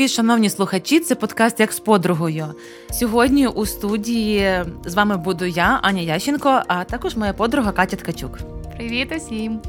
Привіт, 0.00 0.12
шановні 0.12 0.50
слухачі! 0.50 1.00
Це 1.00 1.14
подкаст 1.14 1.60
як 1.60 1.72
з 1.72 1.80
подругою. 1.80 2.46
Сьогодні 2.90 3.46
у 3.46 3.66
студії 3.66 4.64
з 4.84 4.94
вами 4.94 5.16
буду 5.16 5.44
я, 5.44 5.78
Аня 5.82 6.02
Ященко, 6.02 6.62
а 6.66 6.84
також 6.84 7.16
моя 7.16 7.32
подруга 7.32 7.72
Катя 7.72 7.96
Ткачук. 7.96 8.38
Привіт 8.76 9.12
усім! 9.16 9.60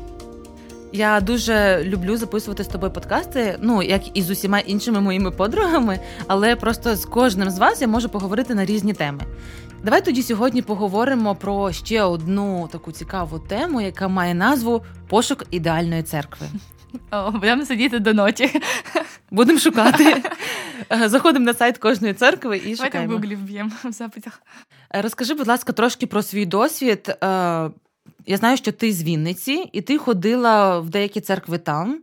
Я 0.91 1.21
дуже 1.21 1.84
люблю 1.84 2.18
записувати 2.18 2.64
з 2.64 2.68
тобою 2.68 2.94
подкасти, 2.94 3.57
ну 3.62 3.82
як 3.82 4.18
і 4.18 4.21
з 4.21 4.30
усіма 4.30 4.59
іншими 4.59 5.02
моїми 5.02 5.32
подругами, 5.32 6.00
але 6.28 6.55
просто 6.55 6.95
з 6.95 7.05
кожним 7.05 7.50
з 7.50 7.57
вас 7.57 7.82
я 7.82 7.88
можу 7.88 8.09
поговорити 8.09 8.55
на 8.55 8.66
різні 8.66 8.93
теми. 8.93 9.23
Давай 9.84 10.05
тоді 10.05 10.23
сьогодні 10.23 10.61
поговоримо 10.61 11.36
про 11.36 11.71
ще 11.71 12.04
одну 12.04 12.70
таку 12.71 12.91
цікаву 12.91 13.39
тему, 13.39 13.82
яка 13.82 14.07
має 14.07 14.34
назву 14.34 14.82
Пошук 15.07 15.45
ідеальної 15.52 16.04
церкви. 16.04 16.48
О, 17.11 17.31
Будемо 17.31 17.65
сидіти 17.65 18.00
до 18.00 18.13
ночі. 18.13 18.61
Будемо 19.31 19.59
шукати. 19.59 20.23
Заходимо 21.05 21.45
на 21.45 21.54
сайт 21.54 21.77
кожної 21.77 22.14
церкви 22.14 22.57
і 22.57 22.75
шукаємо. 22.75 22.77
Давайте 22.77 23.07
в 23.07 23.11
гуглі 23.11 23.36
вб'ємо 23.36 23.71
в 23.83 23.91
запитах. 23.91 24.41
Розкажи, 24.89 25.33
будь 25.33 25.47
ласка, 25.47 25.73
трошки 25.73 26.07
про 26.07 26.23
свій 26.23 26.45
досвід. 26.45 27.07
Е, 27.07 27.17
я 28.25 28.37
знаю, 28.37 28.57
що 28.57 28.71
ти 28.71 28.93
з 28.93 29.04
Вінниці, 29.04 29.69
і 29.71 29.81
ти 29.81 29.97
ходила 29.97 30.79
в 30.79 30.89
деякі 30.89 31.21
церкви 31.21 31.57
там. 31.57 32.00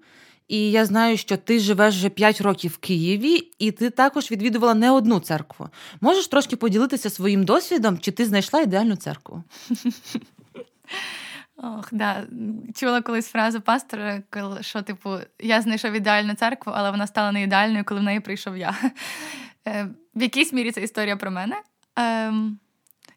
І 0.49 0.71
я 0.71 0.85
знаю, 0.85 1.17
що 1.17 1.37
ти 1.37 1.61
живеш 1.61 1.95
вже 1.95 2.09
5 2.09 2.41
років 2.41 2.71
в 2.71 2.77
Києві, 2.77 3.51
і 3.59 3.71
ти 3.71 3.91
також 3.91 4.31
відвідувала 4.31 4.75
не 4.75 4.91
одну 4.91 5.21
церкву. 5.21 5.69
Можеш 6.01 6.29
трошки 6.29 6.57
поділитися 6.57 7.11
своїм 7.11 7.45
досвідом, 7.45 7.99
чи 7.99 8.11
ти 8.13 8.25
знайшла 8.25 8.61
ідеальну 8.61 8.97
церкву? 8.97 9.43
Ох, 11.63 11.89
да. 11.93 12.27
Чула 12.75 13.03
колись 13.03 13.29
фразу 13.29 13.61
пастора, 13.61 14.23
що, 14.61 14.83
типу, 14.83 15.17
я 15.39 15.61
знайшов 15.61 15.93
ідеальну 15.93 16.35
церкву, 16.35 16.73
але 16.77 16.91
вона 16.91 17.07
стала 17.07 17.33
не 17.33 17.43
ідеальною, 17.43 17.85
коли 17.85 18.01
в 18.01 18.05
неї 18.05 18.21
прийшов 18.21 18.57
я. 18.57 18.75
Е, 19.69 19.89
в 20.15 20.23
якійсь 20.23 20.53
мірі 20.53 20.73
це 20.73 20.83
історія 20.83 21.17
про 21.17 21.31
мене. 21.31 21.57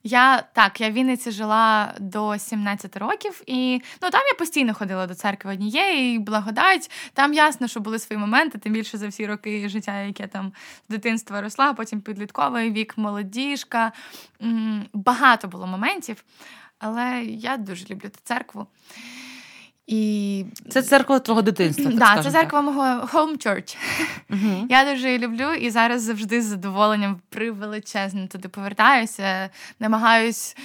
Я 0.04 0.44
так, 0.54 0.82
я 0.82 0.90
в 0.90 0.94
Вінниці 0.94 1.32
жила 1.32 1.94
до 2.00 2.38
17 2.38 2.98
років, 2.98 3.42
і 3.46 3.82
ну 4.02 4.10
там 4.10 4.22
я 4.28 4.34
постійно 4.40 4.74
ходила 4.74 5.08
до 5.08 5.16
церкви 5.16 5.54
однієї, 5.54 6.20
благодать. 6.20 6.92
Там 7.14 7.34
ясно, 7.34 7.68
що 7.68 7.80
були 7.80 8.00
свої 8.00 8.20
моменти, 8.20 8.58
тим 8.58 8.74
більше 8.74 8.98
за 8.98 9.08
всі 9.08 9.28
роки 9.28 9.70
життя, 9.70 10.00
яке 10.00 10.28
там 10.28 10.54
з 10.90 10.92
дитинства 10.92 11.42
росла, 11.42 11.74
потім 11.74 12.02
підлітковий 12.02 12.72
вік, 12.72 12.98
молодіжка. 12.98 13.92
Багато 14.94 15.48
було 15.48 15.68
моментів, 15.68 16.24
але 16.80 17.24
я 17.24 17.58
дуже 17.58 17.86
люблю 17.90 18.10
церкву. 18.24 18.68
І... 19.92 20.46
Це 20.70 20.82
церква 20.82 21.20
твого 21.20 21.42
дитинства. 21.42 21.86
так 21.86 22.00
да, 22.00 22.24
Це 22.24 22.32
церква 22.32 22.62
мого 22.62 22.84
home 22.84 23.48
church. 23.48 23.78
Uh-huh. 24.30 24.66
Я 24.70 24.94
дуже 24.94 25.08
її 25.08 25.20
люблю 25.20 25.54
і 25.54 25.70
зараз 25.70 26.02
завжди 26.02 26.42
з 26.42 26.46
задоволенням 26.46 27.20
привеличезно 27.30 28.28
туди 28.28 28.48
повертаюся. 28.48 29.50
Намагаюсь, 29.80 30.58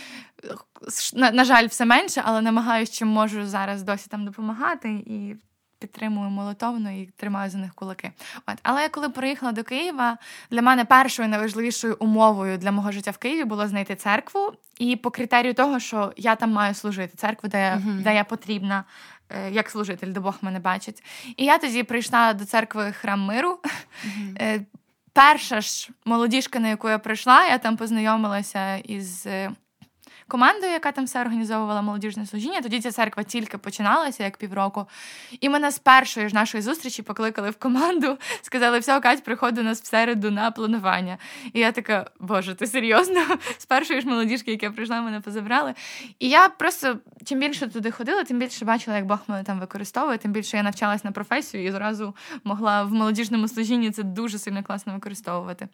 на, 1.15 1.31
на 1.31 1.45
жаль, 1.45 1.67
все 1.67 1.85
менше, 1.85 2.23
але 2.25 2.41
намагаюсь, 2.41 2.91
чим 2.91 3.09
можу 3.09 3.47
зараз 3.47 3.83
досі 3.83 4.07
там 4.11 4.25
допомагати. 4.25 4.89
І 4.89 5.37
підтримую 5.79 6.31
молотовно 6.31 6.91
і 6.91 7.07
тримаю 7.17 7.51
за 7.51 7.59
них 7.59 7.75
кулаки. 7.75 8.13
От. 8.47 8.57
Але 8.63 8.83
я 8.83 8.89
коли 8.89 9.09
приїхала 9.09 9.53
до 9.53 9.65
Києва, 9.65 10.19
для 10.51 10.63
мене 10.63 10.85
першою 10.85 11.29
найважливішою 11.29 11.97
умовою 11.99 12.59
для 12.59 12.73
мого 12.73 12.93
життя 12.93 13.11
в 13.11 13.19
Києві 13.19 13.45
було 13.45 13.69
знайти 13.69 13.95
церкву 13.95 14.53
і 14.79 14.97
по 14.97 15.11
критерію 15.11 15.55
того, 15.55 15.81
що 15.81 16.13
я 16.17 16.35
там 16.35 16.53
маю 16.53 16.75
служити, 16.75 17.17
церкву, 17.17 17.49
де, 17.49 17.59
uh-huh. 17.59 18.03
де 18.03 18.15
я 18.15 18.25
потрібна. 18.25 18.85
Е, 19.31 19.51
як 19.51 19.71
служитель, 19.71 20.13
де 20.13 20.21
Бог 20.21 20.35
мене 20.41 20.59
бачить. 20.59 21.03
І 21.37 21.45
я 21.45 21.59
тоді 21.59 21.83
прийшла 21.83 22.33
до 22.33 22.45
церкви 22.45 22.93
Храм 22.93 23.21
Миру. 23.21 23.59
Mm-hmm. 24.39 24.65
Перша 25.13 25.61
ж 25.61 25.91
молодіжка, 26.05 26.59
на 26.59 26.69
яку 26.69 26.89
я 26.89 26.99
прийшла, 26.99 27.47
я 27.47 27.59
там 27.59 27.77
познайомилася 27.77 28.77
із 28.77 29.27
е, 29.27 29.51
командою, 30.29 30.73
яка 30.73 30.93
там 30.93 31.05
все 31.05 31.21
організовувала 31.21 31.83
молодіжне 31.83 32.27
служіння. 32.27 32.61
Тоді 32.61 32.81
ця 32.81 32.93
церква 32.93 33.23
тільки 33.23 33.59
починалася 33.59 34.25
як 34.25 34.37
півроку. 34.37 34.87
І 35.41 35.49
мене 35.49 35.71
з 35.71 35.79
першої 35.79 36.29
ж 36.29 36.35
нашої 36.35 36.63
зустрічі 36.63 37.03
покликали 37.03 37.51
в 37.51 37.57
команду, 37.57 38.19
сказали, 38.43 38.79
все, 38.79 39.01
Кать, 39.01 39.25
приходь 39.25 39.55
до 39.55 39.63
нас 39.63 39.83
в 39.83 39.87
середу 39.87 40.31
на 40.31 40.51
планування. 40.51 41.19
І 41.53 41.61
я 41.61 41.73
така, 41.73 42.11
боже, 42.21 42.55
ти 42.55 42.67
серйозно? 42.67 43.21
З 43.59 43.67
першої 43.67 44.01
ж 44.01 44.09
молодіжки, 44.09 44.51
яка 44.51 44.71
прийшла, 44.71 45.01
мене 45.01 45.21
позабрали. 45.21 45.75
І 46.19 46.29
я 46.29 46.49
просто 46.49 46.99
чим 47.25 47.41
більше 47.41 47.69
туди 47.69 47.91
ходила, 47.91 48.25
тим 48.25 48.39
більше 48.39 48.65
бачила, 48.65 48.97
як 48.97 49.07
Бог 49.07 49.19
мене 49.27 49.45
там 49.45 49.61
використовує, 49.61 50.19
тим 50.19 50.33
більше 50.33 50.57
я 50.57 50.63
навчалась 50.63 51.05
на 51.05 51.13
професію 51.13 51.65
і 51.65 51.71
зразу 51.71 52.15
могла 52.45 52.83
в 52.83 52.93
молодіжному 52.93 53.49
служінні 53.49 53.91
це 53.91 54.03
дуже 54.03 54.39
сильно 54.39 54.63
класно 54.63 54.95
використовувати. 54.95 55.69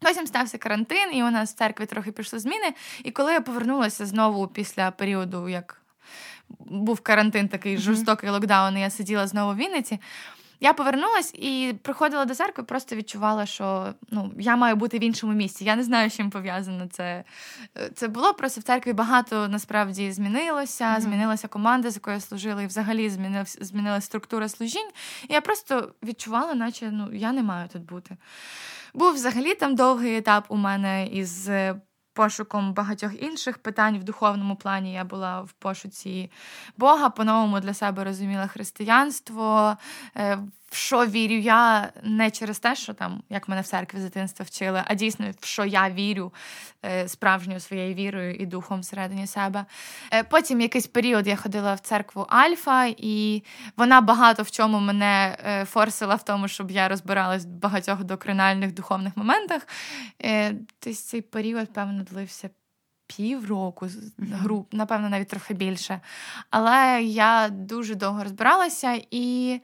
Потім 0.00 0.26
стався 0.26 0.58
карантин, 0.58 1.14
і 1.14 1.22
у 1.22 1.30
нас 1.30 1.52
в 1.52 1.54
церкві 1.54 1.86
трохи 1.86 2.12
пішли 2.12 2.38
зміни. 2.38 2.74
І 3.04 3.10
коли 3.10 3.32
я 3.32 3.40
повернулася 3.40 4.06
знову 4.06 4.46
після 4.48 4.90
періоду, 4.90 5.48
як 5.48 5.80
був 6.58 7.00
карантин, 7.00 7.48
такий 7.48 7.78
жорстокий 7.78 8.30
локдаун, 8.30 8.76
і 8.76 8.80
я 8.80 8.90
сиділа 8.90 9.26
знову 9.26 9.52
в 9.52 9.56
Вінниці. 9.56 10.00
Я 10.60 10.72
повернулася 10.72 11.32
і 11.34 11.74
приходила 11.82 12.24
до 12.24 12.34
церкви, 12.34 12.64
просто 12.64 12.96
відчувала, 12.96 13.46
що 13.46 13.94
ну, 14.10 14.32
я 14.38 14.56
маю 14.56 14.76
бути 14.76 14.98
в 14.98 15.04
іншому 15.04 15.32
місці. 15.32 15.64
Я 15.64 15.76
не 15.76 15.82
знаю, 15.82 16.10
з 16.10 16.14
чим 16.14 16.30
пов'язано 16.30 16.86
це. 16.86 17.24
Це 17.94 18.08
було 18.08 18.34
просто 18.34 18.60
в 18.60 18.64
церкві 18.64 18.92
багато 18.92 19.48
насправді 19.48 20.12
змінилося. 20.12 20.84
Mm-hmm. 20.84 21.00
Змінилася 21.00 21.48
команда, 21.48 21.90
з 21.90 21.94
якою 21.94 22.16
я 22.16 22.20
служила, 22.20 22.62
і 22.62 22.66
взагалі 22.66 23.10
змінилася 23.60 24.06
структура 24.06 24.48
служінь. 24.48 24.90
І 25.28 25.32
я 25.32 25.40
просто 25.40 25.92
відчувала, 26.02 26.54
наче 26.54 26.90
ну, 26.90 27.08
я 27.12 27.32
не 27.32 27.42
маю 27.42 27.68
тут 27.68 27.82
бути. 27.82 28.16
Був 28.94 29.14
взагалі 29.14 29.54
там 29.54 29.74
довгий 29.74 30.16
етап 30.16 30.44
у 30.48 30.56
мене 30.56 31.06
із 31.06 31.48
е, 31.48 31.80
пошуком 32.12 32.72
багатьох 32.72 33.22
інших 33.22 33.58
питань 33.58 33.98
в 33.98 34.04
духовному 34.04 34.56
плані. 34.56 34.92
Я 34.92 35.04
була 35.04 35.40
в 35.40 35.52
пошуці 35.52 36.30
Бога, 36.76 37.10
по-новому 37.10 37.60
для 37.60 37.74
себе 37.74 38.04
розуміла 38.04 38.46
християнство, 38.46 39.76
е, 40.16 40.38
в 40.70 40.76
що 40.76 41.06
вірю 41.06 41.34
я 41.34 41.92
не 42.02 42.30
через 42.30 42.58
те, 42.58 42.76
що 42.76 42.94
там, 42.94 43.22
як 43.30 43.48
мене 43.48 43.62
в 43.62 43.66
церкві 43.66 43.98
з 43.98 44.02
дитинства 44.02 44.44
вчили, 44.44 44.82
а 44.86 44.94
дійсно, 44.94 45.30
в 45.40 45.46
що 45.46 45.64
я 45.64 45.90
вірю 45.90 46.32
е, 46.84 47.08
справжньою 47.08 47.60
своєю 47.60 47.94
вірою 47.94 48.34
і 48.34 48.46
духом 48.46 48.80
всередині 48.80 49.26
себе. 49.26 49.64
Е, 50.12 50.22
потім 50.22 50.60
якийсь 50.60 50.86
період 50.86 51.26
я 51.26 51.36
ходила 51.36 51.74
в 51.74 51.80
церкву 51.80 52.26
Альфа, 52.28 52.86
і 52.86 53.42
вона 53.76 54.00
багато 54.00 54.42
в 54.42 54.50
чому 54.50 54.80
мене 54.80 55.38
е, 55.44 55.64
форсила 55.64 56.14
в 56.14 56.22
тому, 56.22 56.48
щоб 56.48 56.70
я 56.70 56.88
розбиралась 56.88 57.44
в 57.44 57.48
багатьох 57.48 58.04
докринальних 58.04 58.74
духовних 58.74 59.16
моментах. 59.16 59.66
Тобто 60.80 60.94
цей 60.94 61.20
період, 61.20 61.72
певно, 61.72 62.02
длився. 62.02 62.50
Півроку, 63.16 63.88
груп, 64.18 64.74
напевно, 64.74 65.08
навіть 65.08 65.28
трохи 65.28 65.54
більше. 65.54 66.00
Але 66.50 67.02
я 67.02 67.48
дуже 67.48 67.94
довго 67.94 68.22
розбиралася 68.22 69.00
і 69.10 69.60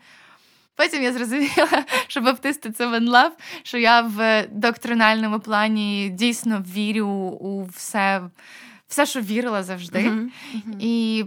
Потім 0.76 1.02
я 1.02 1.12
зрозуміла, 1.12 1.84
що 2.08 2.20
баптисти 2.20 2.70
це 2.70 2.86
love, 2.86 3.30
що 3.62 3.78
я 3.78 4.00
в 4.00 4.46
доктринальному 4.50 5.40
плані 5.40 6.10
дійсно 6.10 6.64
вірю 6.74 7.08
у 7.40 7.64
все, 7.64 8.22
все, 8.88 9.06
що 9.06 9.20
вірила 9.20 9.62
завжди. 9.62 9.98
Uh-huh. 9.98 10.30
Uh-huh. 10.54 10.76
І 10.80 11.24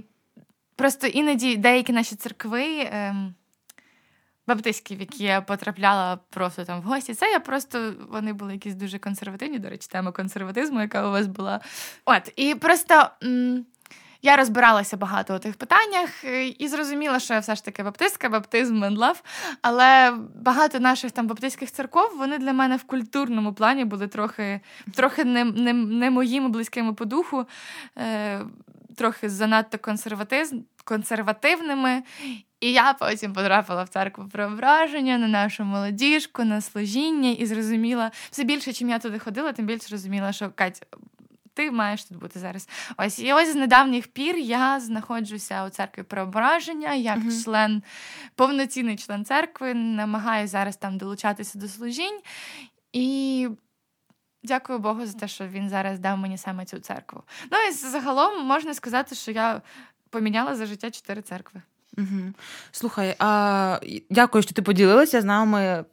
просто 0.75 1.07
іноді 1.07 1.55
деякі 1.55 1.93
наші 1.93 2.15
церкви. 2.15 2.89
Ем, 2.91 3.33
Баптистські, 4.47 4.95
в 4.95 4.99
які 4.99 5.23
я 5.23 5.41
потрапляла 5.41 6.19
просто 6.29 6.65
там 6.65 6.81
в 6.81 6.83
гості. 6.83 7.13
Це 7.13 7.31
я 7.31 7.39
просто 7.39 7.93
вони 8.09 8.33
були 8.33 8.53
якісь 8.53 8.75
дуже 8.75 8.99
консервативні, 8.99 9.59
до 9.59 9.69
речі, 9.69 9.87
тема 9.91 10.11
консерватизму, 10.11 10.81
яка 10.81 11.07
у 11.07 11.11
вас 11.11 11.27
була. 11.27 11.59
От, 12.05 12.33
і 12.35 12.55
просто 12.55 13.09
м- 13.23 13.65
я 14.21 14.35
розбиралася 14.35 14.97
багато 14.97 15.35
у 15.35 15.39
тих 15.39 15.55
питаннях 15.55 16.23
е, 16.23 16.47
і 16.47 16.67
зрозуміла, 16.67 17.19
що 17.19 17.33
я 17.33 17.39
все 17.39 17.55
ж 17.55 17.65
таки 17.65 17.83
баптистка, 17.83 18.29
баптизм 18.29 18.83
and 18.83 18.97
love. 18.97 19.23
Але 19.61 20.17
багато 20.35 20.79
наших 20.79 21.11
там 21.11 21.27
баптистських 21.27 21.71
церков 21.71 22.17
вони 22.17 22.37
для 22.37 22.53
мене 22.53 22.75
в 22.75 22.83
культурному 22.83 23.53
плані 23.53 23.85
були 23.85 24.07
трохи 24.07 24.61
трохи 24.93 25.25
не 25.25 25.43
не, 25.43 25.73
не 25.73 26.09
моїми 26.09 26.49
близькими 26.49 26.93
по 26.93 27.05
духу, 27.05 27.45
е, 27.97 28.41
трохи 28.95 29.29
занадто 29.29 29.77
консервативними. 30.83 32.03
І 32.59 32.71
я 32.71 32.93
потім 32.93 33.33
потрапила 33.33 33.83
в 33.83 33.89
церкву 33.89 34.29
преображення 34.31 35.17
на 35.17 35.27
нашу 35.27 35.63
молодіжку, 35.63 36.43
на 36.43 36.61
служіння 36.61 37.29
і 37.29 37.45
зрозуміла 37.45 38.11
все 38.31 38.43
більше, 38.43 38.73
чим 38.73 38.89
я 38.89 38.99
туди 38.99 39.19
ходила, 39.19 39.51
тим 39.51 39.65
більше 39.65 39.87
зрозуміла, 39.87 40.31
що 40.33 40.51
Кать, 40.55 40.83
ти 41.57 41.71
маєш 41.71 42.03
тут 42.03 42.17
бути 42.17 42.39
зараз. 42.39 42.69
Ось 42.97 43.19
і 43.19 43.33
ось 43.33 43.51
з 43.51 43.55
недавніх 43.55 44.07
пір 44.07 44.37
я 44.37 44.79
знаходжуся 44.79 45.65
у 45.65 45.69
церкві 45.69 46.03
преображення 46.03 46.93
як 46.93 47.17
uh-huh. 47.17 47.43
член, 47.43 47.83
повноцінний 48.35 48.97
член 48.97 49.25
церкви, 49.25 49.73
намагаюся 49.73 50.51
зараз 50.51 50.77
там 50.77 50.97
долучатися 50.97 51.59
до 51.59 51.67
служінь. 51.67 52.19
І 52.93 53.49
дякую 54.43 54.79
Богу 54.79 55.05
за 55.05 55.19
те, 55.19 55.27
що 55.27 55.47
він 55.47 55.69
зараз 55.69 55.99
дав 55.99 56.17
мені 56.17 56.37
саме 56.37 56.65
цю 56.65 56.79
церкву. 56.79 57.23
Ну 57.51 57.57
і 57.69 57.71
загалом 57.71 58.45
можна 58.45 58.73
сказати, 58.73 59.15
що 59.15 59.31
я 59.31 59.61
поміняла 60.09 60.55
за 60.55 60.65
життя 60.65 60.91
чотири 60.91 61.21
церкви. 61.21 61.61
Угу. 61.97 62.33
Слухай, 62.71 63.15
а 63.19 63.79
дякую, 64.09 64.41
що 64.41 64.53
ти 64.53 64.61
поділилася 64.61 65.21
з 65.21 65.25
нами 65.25 65.85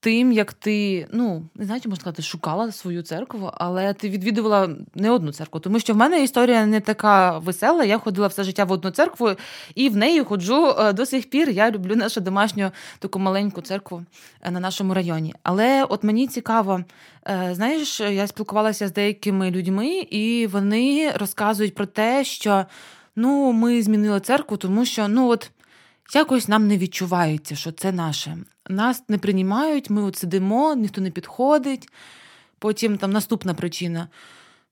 тим, 0.00 0.32
як 0.32 0.52
ти, 0.52 1.06
ну, 1.12 1.42
не 1.54 1.64
знаю, 1.64 1.80
чи 1.80 1.88
можна 1.88 2.00
сказати, 2.00 2.22
шукала 2.22 2.72
свою 2.72 3.02
церкву, 3.02 3.50
але 3.54 3.92
ти 3.92 4.08
відвідувала 4.08 4.68
не 4.94 5.10
одну 5.10 5.32
церкву. 5.32 5.60
Тому 5.60 5.80
що 5.80 5.94
в 5.94 5.96
мене 5.96 6.22
історія 6.22 6.66
не 6.66 6.80
така 6.80 7.38
весела. 7.38 7.84
Я 7.84 7.98
ходила 7.98 8.26
все 8.26 8.44
життя 8.44 8.64
в 8.64 8.72
одну 8.72 8.90
церкву, 8.90 9.30
і 9.74 9.88
в 9.88 9.96
неї 9.96 10.24
ходжу 10.24 10.74
е, 10.78 10.92
до 10.92 11.06
сих 11.06 11.30
пір. 11.30 11.50
Я 11.50 11.70
люблю 11.70 11.96
нашу 11.96 12.20
домашню 12.20 12.70
таку 12.98 13.18
маленьку 13.18 13.60
церкву 13.60 14.04
е, 14.42 14.50
на 14.50 14.60
нашому 14.60 14.94
районі. 14.94 15.34
Але 15.42 15.84
от 15.84 16.04
мені 16.04 16.26
цікаво, 16.26 16.80
е, 17.28 17.50
знаєш, 17.52 18.00
я 18.00 18.26
спілкувалася 18.26 18.88
з 18.88 18.92
деякими 18.92 19.50
людьми, 19.50 19.88
і 20.10 20.46
вони 20.46 21.12
розказують 21.16 21.74
про 21.74 21.86
те, 21.86 22.24
що 22.24 22.64
ну, 23.16 23.52
ми 23.52 23.82
змінили 23.82 24.20
церкву, 24.20 24.56
тому 24.56 24.84
що 24.84 25.08
ну 25.08 25.28
от 25.28 25.50
якось 26.18 26.48
нам 26.48 26.66
не 26.66 26.78
відчувається, 26.78 27.56
що 27.56 27.72
це 27.72 27.92
наше. 27.92 28.38
Нас 28.68 29.02
не 29.08 29.18
приймають, 29.18 29.90
ми 29.90 30.02
от 30.02 30.16
сидимо, 30.16 30.74
ніхто 30.74 31.00
не 31.00 31.10
підходить. 31.10 31.88
Потім 32.58 32.98
там 32.98 33.12
наступна 33.12 33.54
причина. 33.54 34.08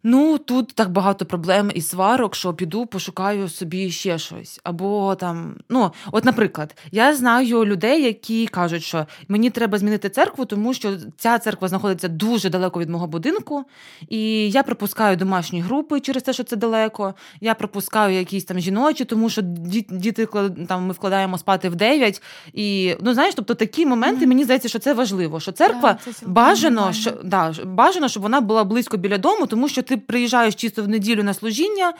Ну, 0.02 0.38
тут 0.38 0.74
так 0.74 0.90
багато 0.90 1.26
проблем 1.26 1.70
і 1.74 1.80
сварок, 1.80 2.34
що 2.34 2.54
піду, 2.54 2.86
пошукаю 2.86 3.48
собі 3.48 3.90
ще 3.90 4.18
щось. 4.18 4.60
Або 4.64 5.14
там, 5.14 5.56
ну, 5.68 5.90
от, 6.12 6.24
наприклад, 6.24 6.74
я 6.92 7.14
знаю 7.14 7.64
людей, 7.64 8.02
які 8.02 8.46
кажуть, 8.46 8.82
що 8.82 9.06
мені 9.28 9.50
треба 9.50 9.78
змінити 9.78 10.08
церкву, 10.10 10.44
тому 10.44 10.74
що 10.74 10.96
ця 11.16 11.38
церква 11.38 11.68
знаходиться 11.68 12.08
дуже 12.08 12.50
далеко 12.50 12.80
від 12.80 12.90
мого 12.90 13.06
будинку, 13.06 13.64
і 14.08 14.50
я 14.50 14.62
пропускаю 14.62 15.16
домашні 15.16 15.60
групи 15.60 16.00
через 16.00 16.22
те, 16.22 16.32
що 16.32 16.44
це 16.44 16.56
далеко. 16.56 17.14
Я 17.40 17.54
пропускаю 17.54 18.18
якісь 18.18 18.44
там 18.44 18.58
жіночі, 18.58 19.04
тому 19.04 19.30
що 19.30 19.42
діти 19.42 20.28
там 20.68 20.86
ми 20.86 20.92
вкладаємо 20.92 21.38
спати 21.38 21.68
в 21.68 21.76
9. 21.76 22.22
І 22.52 22.94
ну 23.00 23.14
знаєш, 23.14 23.34
тобто 23.34 23.54
такі 23.54 23.86
моменти 23.86 24.24
mm-hmm. 24.24 24.28
мені 24.28 24.44
здається, 24.44 24.68
що 24.68 24.78
це 24.78 24.94
важливо. 24.94 25.40
Що 25.40 25.52
церква 25.52 25.90
yeah, 25.90 26.12
це 26.12 26.26
бажано, 26.26 26.92
що 26.92 27.10
да, 27.24 27.54
бажано, 27.64 28.08
щоб 28.08 28.22
вона 28.22 28.40
була 28.40 28.64
близько 28.64 28.96
біля 28.96 29.18
дому, 29.18 29.46
тому 29.46 29.68
що 29.68 29.82
ти 29.88 29.96
приїжджаєш 29.96 30.54
чисто 30.54 30.82
в 30.82 30.88
неділю 30.88 31.22
на 31.22 31.34
служіння 31.34 31.92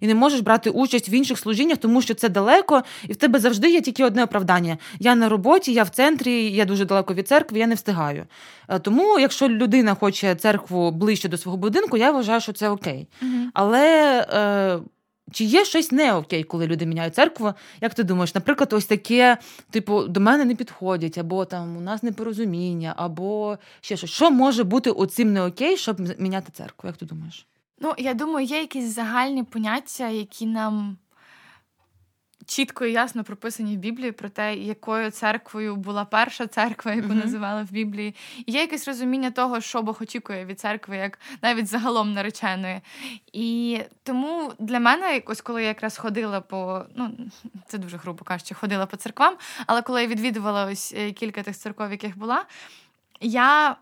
і 0.00 0.06
не 0.06 0.14
можеш 0.14 0.40
брати 0.40 0.70
участь 0.70 1.08
в 1.08 1.14
інших 1.14 1.38
служіннях, 1.38 1.78
тому 1.78 2.02
що 2.02 2.14
це 2.14 2.28
далеко, 2.28 2.82
і 3.08 3.12
в 3.12 3.16
тебе 3.16 3.38
завжди 3.38 3.70
є 3.70 3.80
тільки 3.80 4.04
одне 4.04 4.24
оправдання. 4.24 4.78
Я 4.98 5.14
на 5.14 5.28
роботі, 5.28 5.72
я 5.72 5.82
в 5.82 5.88
центрі, 5.88 6.50
я 6.50 6.64
дуже 6.64 6.84
далеко 6.84 7.14
від 7.14 7.28
церкви, 7.28 7.58
я 7.58 7.66
не 7.66 7.74
встигаю. 7.74 8.26
Е, 8.68 8.78
тому, 8.78 9.18
якщо 9.18 9.48
людина 9.48 9.94
хоче 9.94 10.34
церкву 10.34 10.90
ближче 10.90 11.28
до 11.28 11.38
свого 11.38 11.56
будинку, 11.56 11.96
я 11.96 12.10
вважаю, 12.10 12.40
що 12.40 12.52
це 12.52 12.68
окей. 12.68 13.08
Угу. 13.22 13.50
Але. 13.54 14.20
Е, 14.32 14.78
чи 15.32 15.44
є 15.44 15.64
щось 15.64 15.92
не 15.92 16.14
окей, 16.14 16.44
коли 16.44 16.66
люди 16.66 16.86
міняють 16.86 17.14
церкву? 17.14 17.52
Як 17.80 17.94
ти 17.94 18.02
думаєш, 18.04 18.34
наприклад, 18.34 18.72
ось 18.72 18.86
таке, 18.86 19.38
типу, 19.70 20.02
до 20.08 20.20
мене 20.20 20.44
не 20.44 20.54
підходять, 20.54 21.18
або 21.18 21.44
там 21.44 21.76
у 21.76 21.80
нас 21.80 22.02
непорозуміння, 22.02 22.94
або 22.96 23.58
ще 23.80 23.96
щось. 23.96 24.10
Що 24.10 24.30
може 24.30 24.64
бути 24.64 24.90
оцим 24.90 25.32
не 25.32 25.42
окей, 25.42 25.76
щоб 25.76 26.00
міняти 26.18 26.52
церкву? 26.52 26.88
Як 26.88 26.96
ти 26.96 27.06
думаєш? 27.06 27.46
Ну, 27.80 27.94
я 27.98 28.14
думаю, 28.14 28.46
є 28.46 28.58
якісь 28.60 28.84
загальні 28.84 29.42
поняття, 29.42 30.08
які 30.08 30.46
нам 30.46 30.96
чітко 32.46 32.84
і 32.84 32.92
ясно 32.92 33.24
прописані 33.24 33.76
в 33.76 33.78
Біблії 33.78 34.12
про 34.12 34.28
те, 34.28 34.54
якою 34.54 35.10
церквою 35.10 35.76
була 35.76 36.04
перша 36.04 36.46
церква, 36.46 36.92
яку 36.92 37.08
mm-hmm. 37.08 37.24
називали 37.24 37.62
в 37.62 37.70
Біблії. 37.70 38.14
І 38.46 38.52
є 38.52 38.60
якесь 38.60 38.88
розуміння 38.88 39.30
того, 39.30 39.60
що 39.60 39.82
Бог 39.82 39.98
очікує 40.00 40.44
від 40.44 40.60
церкви, 40.60 40.96
як 40.96 41.18
навіть 41.42 41.66
загалом 41.66 42.12
нареченої. 42.12 42.80
І 43.32 43.80
тому 44.02 44.52
для 44.58 44.80
мене, 44.80 45.22
ось 45.26 45.40
коли 45.40 45.62
я 45.62 45.68
якраз 45.68 45.98
ходила 45.98 46.40
по, 46.40 46.84
ну 46.96 47.10
це 47.66 47.78
дуже 47.78 47.96
грубо 47.96 48.24
кажучи, 48.24 48.54
ходила 48.54 48.86
по 48.86 48.96
церквам, 48.96 49.36
але 49.66 49.82
коли 49.82 50.02
я 50.02 50.08
відвідувала 50.08 50.66
ось 50.66 50.94
е, 50.96 51.12
кілька 51.12 51.42
тих 51.42 51.56
церков, 51.56 51.90
яких 51.90 52.18
була, 52.18 52.44
я 53.20 53.76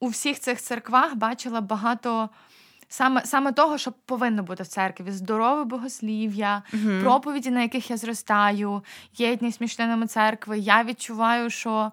у 0.00 0.08
всіх 0.08 0.40
цих 0.40 0.60
церквах 0.60 1.14
бачила 1.14 1.60
багато. 1.60 2.30
Саме 2.88 3.24
саме 3.24 3.52
того, 3.52 3.78
що 3.78 3.92
повинно 3.92 4.42
бути 4.42 4.62
в 4.62 4.66
церкві: 4.66 5.10
здорове 5.10 5.64
богослів'я, 5.64 6.62
uh 6.72 7.00
проповіді, 7.00 7.50
на 7.50 7.62
яких 7.62 7.90
я 7.90 7.96
зростаю, 7.96 8.84
єдність 9.16 9.60
між 9.60 9.76
членами 9.76 10.06
церкви. 10.06 10.58
Я 10.58 10.84
відчуваю, 10.84 11.50
що 11.50 11.92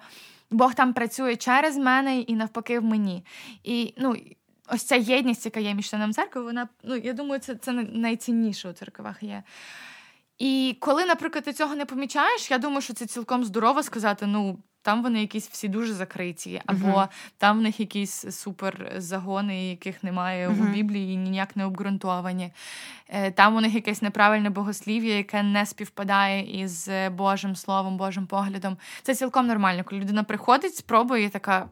Бог 0.52 0.74
там 0.74 0.94
працює 0.94 1.36
через 1.36 1.78
мене 1.78 2.20
і 2.20 2.36
навпаки 2.36 2.80
в 2.80 2.84
мені. 2.84 3.26
І 3.64 3.94
ну, 3.98 4.16
ось 4.68 4.84
ця 4.84 4.96
єдність, 4.96 5.46
яка 5.46 5.60
є 5.60 5.74
між 5.74 5.90
членами 5.90 6.14
церкви, 6.14 6.42
вона 6.42 6.68
ну 6.84 6.96
я 6.96 7.14
думаю, 7.14 7.42
це 7.42 7.56
це 7.56 7.72
найцінніше 7.72 8.70
у 8.70 8.74
церквах 8.74 9.24
є. 9.24 9.44
І 10.38 10.78
коли, 10.80 11.06
наприклад, 11.06 11.44
ти 11.44 11.54
цього 11.54 11.76
не 11.76 11.86
помічаєш, 11.86 12.52
я 12.52 12.58
думаю, 12.58 12.82
що 12.82 12.94
це 12.94 13.06
цілком 13.06 13.46
здорово 13.46 13.84
сказати: 13.84 14.26
ну 14.26 14.58
там 14.84 15.04
вони 15.04 15.22
якісь 15.22 15.48
всі 15.48 15.68
дуже 15.68 15.94
закриті, 15.94 16.62
або 16.66 16.88
uh-huh. 16.88 17.08
там 17.38 17.60
в 17.60 17.62
них 17.62 17.80
якісь 17.80 18.26
супер 18.36 18.92
загони, 18.98 19.70
яких 19.70 20.04
немає 20.04 20.50
uh-huh. 20.50 20.70
у 20.70 20.74
Біблії, 20.74 21.18
ніяк 21.18 21.56
не 21.56 21.66
обґрунтовані. 21.66 22.52
Е, 23.10 23.32
там 23.32 23.56
у 23.56 23.62
них 23.62 23.76
якесь 23.76 24.02
неправильне 24.02 24.50
богослів'я, 24.50 25.18
яке 25.18 25.44
не 25.44 25.66
співпадає 25.66 26.62
із 26.62 26.90
Божим 27.12 27.56
словом, 27.56 27.98
Божим 27.98 28.28
поглядом. 28.28 28.78
Це 29.02 29.16
цілком 29.16 29.48
нормально. 29.48 29.84
Коли 29.84 30.02
людина 30.02 30.24
приходить, 30.24 30.76
спробує 30.76 31.30
така 31.30 31.70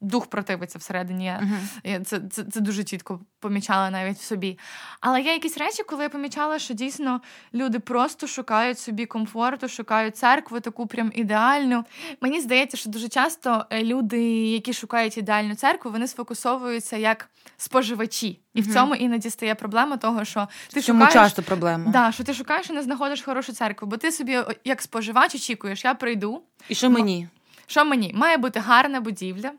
дух 0.00 0.26
противиться 0.26 0.78
всередині. 0.78 1.30
Uh-huh. 1.30 2.04
Це, 2.04 2.20
це 2.30 2.44
це, 2.44 2.60
дуже 2.60 2.84
чітко 2.84 3.20
помічала 3.40 3.90
навіть 3.90 4.16
в 4.16 4.22
собі. 4.22 4.58
Але 5.00 5.20
є 5.20 5.32
якісь 5.32 5.58
речі, 5.58 5.82
коли 5.82 6.02
я 6.02 6.08
помічала, 6.08 6.58
що 6.58 6.74
дійсно 6.74 7.20
люди 7.54 7.78
просто 7.78 8.26
шукають 8.26 8.78
собі 8.78 9.06
комфорту, 9.06 9.68
шукають 9.68 10.16
церкву, 10.16 10.60
таку 10.60 10.86
прям 10.86 11.12
ідеальну. 11.14 11.84
Мені 12.20 12.40
здається, 12.40 12.76
що 12.76 12.90
дуже 12.90 13.08
часто 13.08 13.66
е, 13.70 13.84
люди, 13.84 14.22
які 14.46 14.72
шукають 14.72 15.18
ідеальну 15.18 15.54
церкву, 15.54 15.90
вони 15.90 16.08
сфокусовуються 16.08 16.96
як 16.96 17.30
споживачі. 17.56 18.40
І 18.54 18.60
в 18.60 18.74
цьому 18.74 18.94
іноді 18.94 19.30
стає 19.30 19.54
проблема 19.54 19.96
того, 19.96 20.24
що 20.24 20.48
ти 20.72 20.82
Чому 20.82 21.00
шукаєш 21.00 21.14
часто 21.14 21.42
проблема. 21.42 21.92
Да, 21.92 22.12
що 22.12 22.24
ти 22.24 22.34
шукаєш 22.34 22.70
і 22.70 22.72
не 22.72 22.82
знаходиш 22.82 23.22
хорошу 23.22 23.52
церкву, 23.52 23.88
бо 23.88 23.96
ти 23.96 24.12
собі, 24.12 24.38
як 24.64 24.82
споживач, 24.82 25.34
очікуєш, 25.34 25.84
я 25.84 25.94
прийду. 25.94 26.42
І 26.68 26.74
що 26.74 26.90
мені? 26.90 27.28
Що 27.70 27.84
мені? 27.84 28.12
Має 28.14 28.36
бути 28.36 28.60
гарна 28.60 29.00
будівля, 29.00 29.52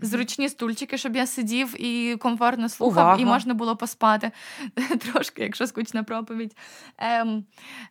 зручні 0.00 0.48
стульчики, 0.48 0.98
щоб 0.98 1.16
я 1.16 1.26
сидів 1.26 1.82
і 1.82 2.16
комфортно 2.16 2.68
слухав, 2.68 3.04
Увага. 3.04 3.20
і 3.20 3.24
можна 3.24 3.54
було 3.54 3.76
поспати 3.76 4.30
трошки, 5.12 5.42
якщо 5.42 5.66
скучна 5.66 6.02
проповідь. 6.02 6.56
Ем, 6.98 7.44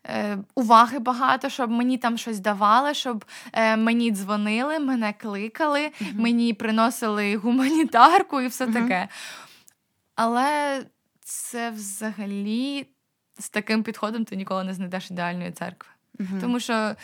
е, 0.06 0.38
Уваги 0.56 1.00
багато, 1.00 1.50
щоб 1.50 1.72
мені 1.72 1.98
там 1.98 2.18
щось 2.18 2.40
давали, 2.40 2.94
щоб 2.94 3.26
е, 3.54 3.78
мені 3.78 4.12
дзвонили, 4.12 4.80
мене 4.80 5.14
кликали, 5.14 5.80
mm 5.80 6.20
мені 6.20 6.54
приносили 6.54 7.36
гуманітарку 7.36 8.42
і 8.42 8.48
все 8.48 8.66
mm 8.66 8.74
таке. 8.74 9.08
Але 10.16 10.82
це 11.20 11.70
взагалі 11.70 12.88
з 13.40 13.50
таким 13.50 13.84
підходом 13.84 14.26
ти 14.26 14.36
ніколи 14.36 14.64
не 14.64 14.74
знайдеш 14.74 15.12
ідеальної 15.12 15.52
церкви. 15.52 15.90
mm 16.20 16.42
Тому 16.42 16.60
що 16.60 16.96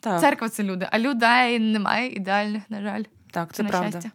так. 0.00 0.20
Церква 0.20 0.48
це 0.48 0.62
люди, 0.62 0.88
а 0.90 0.98
людей 0.98 1.58
немає 1.58 2.12
ідеальних, 2.12 2.62
на 2.68 2.82
жаль. 2.82 3.02
Так, 3.30 3.52
це 3.52 3.62
на 3.62 3.68
правда. 3.68 3.90
Щастя. 3.90 4.10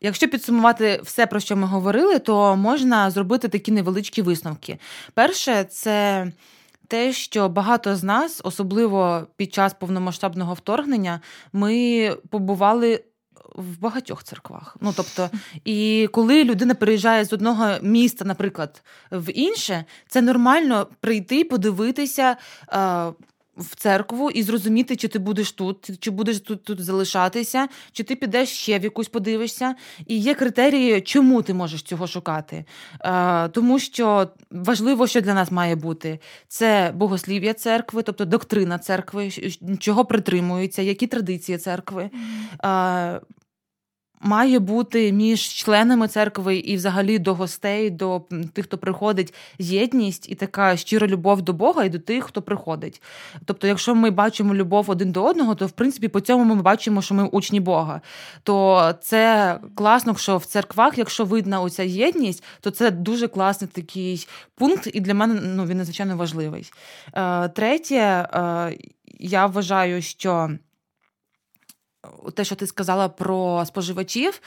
Якщо 0.00 0.28
підсумувати 0.28 1.00
все, 1.02 1.26
про 1.26 1.40
що 1.40 1.56
ми 1.56 1.66
говорили, 1.66 2.18
то 2.18 2.56
можна 2.56 3.10
зробити 3.10 3.48
такі 3.48 3.72
невеличкі 3.72 4.22
висновки. 4.22 4.78
Перше, 5.14 5.64
це 5.64 6.26
те, 6.88 7.12
що 7.12 7.48
багато 7.48 7.96
з 7.96 8.04
нас, 8.04 8.40
особливо 8.44 9.26
під 9.36 9.54
час 9.54 9.74
повномасштабного 9.74 10.54
вторгнення, 10.54 11.20
ми 11.52 12.16
побували. 12.30 13.04
В 13.54 13.80
багатьох 13.80 14.24
церквах. 14.24 14.76
Ну 14.80 14.92
тобто, 14.96 15.30
і 15.64 16.08
коли 16.12 16.44
людина 16.44 16.74
переїжджає 16.74 17.24
з 17.24 17.32
одного 17.32 17.68
міста, 17.82 18.24
наприклад, 18.24 18.82
в 19.10 19.32
інше, 19.32 19.84
це 20.08 20.22
нормально 20.22 20.86
прийти, 21.00 21.44
подивитися, 21.44 22.36
в 23.58 23.76
церкву 23.76 24.30
і 24.30 24.42
зрозуміти, 24.42 24.96
чи 24.96 25.08
ти 25.08 25.18
будеш 25.18 25.52
тут, 25.52 25.90
чи 26.00 26.10
будеш 26.10 26.40
тут 26.40 26.64
тут 26.64 26.84
залишатися, 26.84 27.68
чи 27.92 28.02
ти 28.04 28.16
підеш 28.16 28.48
ще 28.48 28.78
в 28.78 28.84
якусь 28.84 29.08
подивишся. 29.08 29.74
І 30.06 30.18
є 30.18 30.34
критерії, 30.34 31.00
чому 31.00 31.42
ти 31.42 31.54
можеш 31.54 31.82
цього 31.82 32.06
шукати. 32.06 32.64
Е, 33.00 33.48
Тому 33.48 33.78
що 33.78 34.28
важливо, 34.50 35.06
що 35.06 35.20
для 35.20 35.34
нас 35.34 35.50
має 35.50 35.76
бути 35.76 36.18
це 36.48 36.92
богослів'я 36.94 37.54
церкви, 37.54 38.02
тобто 38.02 38.24
доктрина 38.24 38.78
церкви, 38.78 39.30
чого 39.78 40.04
притримуються, 40.04 40.82
які 40.82 41.06
традиції 41.06 41.58
церкви. 41.58 42.10
Е, 42.64 43.20
Має 44.20 44.58
бути 44.58 45.12
між 45.12 45.40
членами 45.40 46.08
церкви 46.08 46.56
і, 46.56 46.76
взагалі, 46.76 47.18
до 47.18 47.34
гостей, 47.34 47.90
до 47.90 48.22
тих, 48.52 48.64
хто 48.64 48.78
приходить, 48.78 49.34
єдність 49.58 50.30
і 50.30 50.34
така 50.34 50.76
щира 50.76 51.06
любов 51.06 51.42
до 51.42 51.52
Бога 51.52 51.84
і 51.84 51.88
до 51.88 51.98
тих, 51.98 52.24
хто 52.24 52.42
приходить. 52.42 53.02
Тобто, 53.44 53.66
якщо 53.66 53.94
ми 53.94 54.10
бачимо 54.10 54.54
любов 54.54 54.90
один 54.90 55.12
до 55.12 55.24
одного, 55.24 55.54
то 55.54 55.66
в 55.66 55.70
принципі 55.70 56.08
по 56.08 56.20
цьому 56.20 56.54
ми 56.54 56.62
бачимо, 56.62 57.02
що 57.02 57.14
ми 57.14 57.24
учні 57.24 57.60
Бога. 57.60 58.00
То 58.42 58.94
це 59.00 59.58
класно, 59.74 60.16
що 60.16 60.36
в 60.36 60.44
церквах, 60.44 60.98
якщо 60.98 61.24
видна 61.24 61.60
оця 61.60 61.82
єдність, 61.82 62.44
то 62.60 62.70
це 62.70 62.90
дуже 62.90 63.28
класний 63.28 63.70
такий 63.72 64.28
пункт, 64.54 64.90
і 64.94 65.00
для 65.00 65.14
мене 65.14 65.40
ну, 65.44 65.66
він 65.66 65.76
надзвичайно 65.76 66.16
важливий. 66.16 66.72
Е, 67.14 67.48
третє, 67.48 67.96
е, 67.96 68.78
я 69.18 69.46
вважаю, 69.46 70.02
що 70.02 70.50
те, 72.34 72.44
що 72.44 72.54
ти 72.54 72.66
сказала 72.66 73.08
про 73.08 73.64
споживачів. 73.66 74.40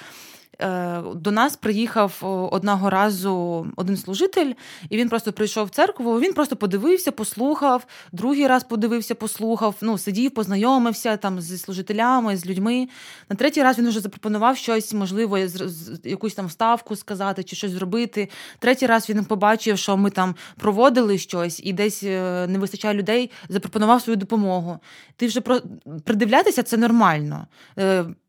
Е, 0.60 1.02
до 1.16 1.32
нас 1.32 1.56
приїхав 1.56 2.18
одного 2.52 2.90
разу 2.90 3.68
один 3.76 3.98
служитель, 3.98 4.54
і 4.90 4.98
він 4.98 5.10
просто 5.10 5.34
прийшов 5.34 5.68
в 5.68 5.70
церкву. 5.70 6.20
Він 6.20 6.34
просто 6.34 6.56
подивився, 6.56 7.12
послухав, 7.12 7.86
другий 8.12 8.48
раз 8.48 8.64
подивився, 8.64 9.16
послухав. 9.16 9.76
Ну, 9.82 9.98
сидів, 9.98 10.32
познайомився 10.32 11.18
там 11.18 11.42
зі 11.42 11.58
служителями, 11.58 12.38
з 12.38 12.46
людьми. 12.46 12.88
На 13.30 13.36
третій 13.36 13.64
раз 13.64 13.80
він 13.80 13.90
вже 13.90 14.00
запропонував 14.00 14.58
щось, 14.58 14.94
можливо, 14.94 15.38
якусь 16.04 16.34
там 16.34 16.50
ставку 16.50 16.96
сказати 16.96 17.44
чи 17.44 17.56
щось 17.56 17.72
зробити. 17.72 18.30
Третій 18.60 18.86
раз 18.86 19.10
він 19.10 19.26
побачив, 19.26 19.78
що 19.78 19.98
ми 19.98 20.10
там 20.10 20.36
проводили 20.58 21.18
щось, 21.18 21.62
і 21.64 21.74
десь 21.74 22.04
е, 22.04 22.46
не 22.50 22.60
вистачає 22.60 22.94
людей, 22.94 23.32
запропонував 23.50 24.02
свою 24.02 24.18
допомогу. 24.18 24.80
Ти 25.16 25.28
вже 25.28 25.42
про 25.42 25.60
придивлятися 26.06 26.64
це 26.64 26.78
нормально. 26.78 27.48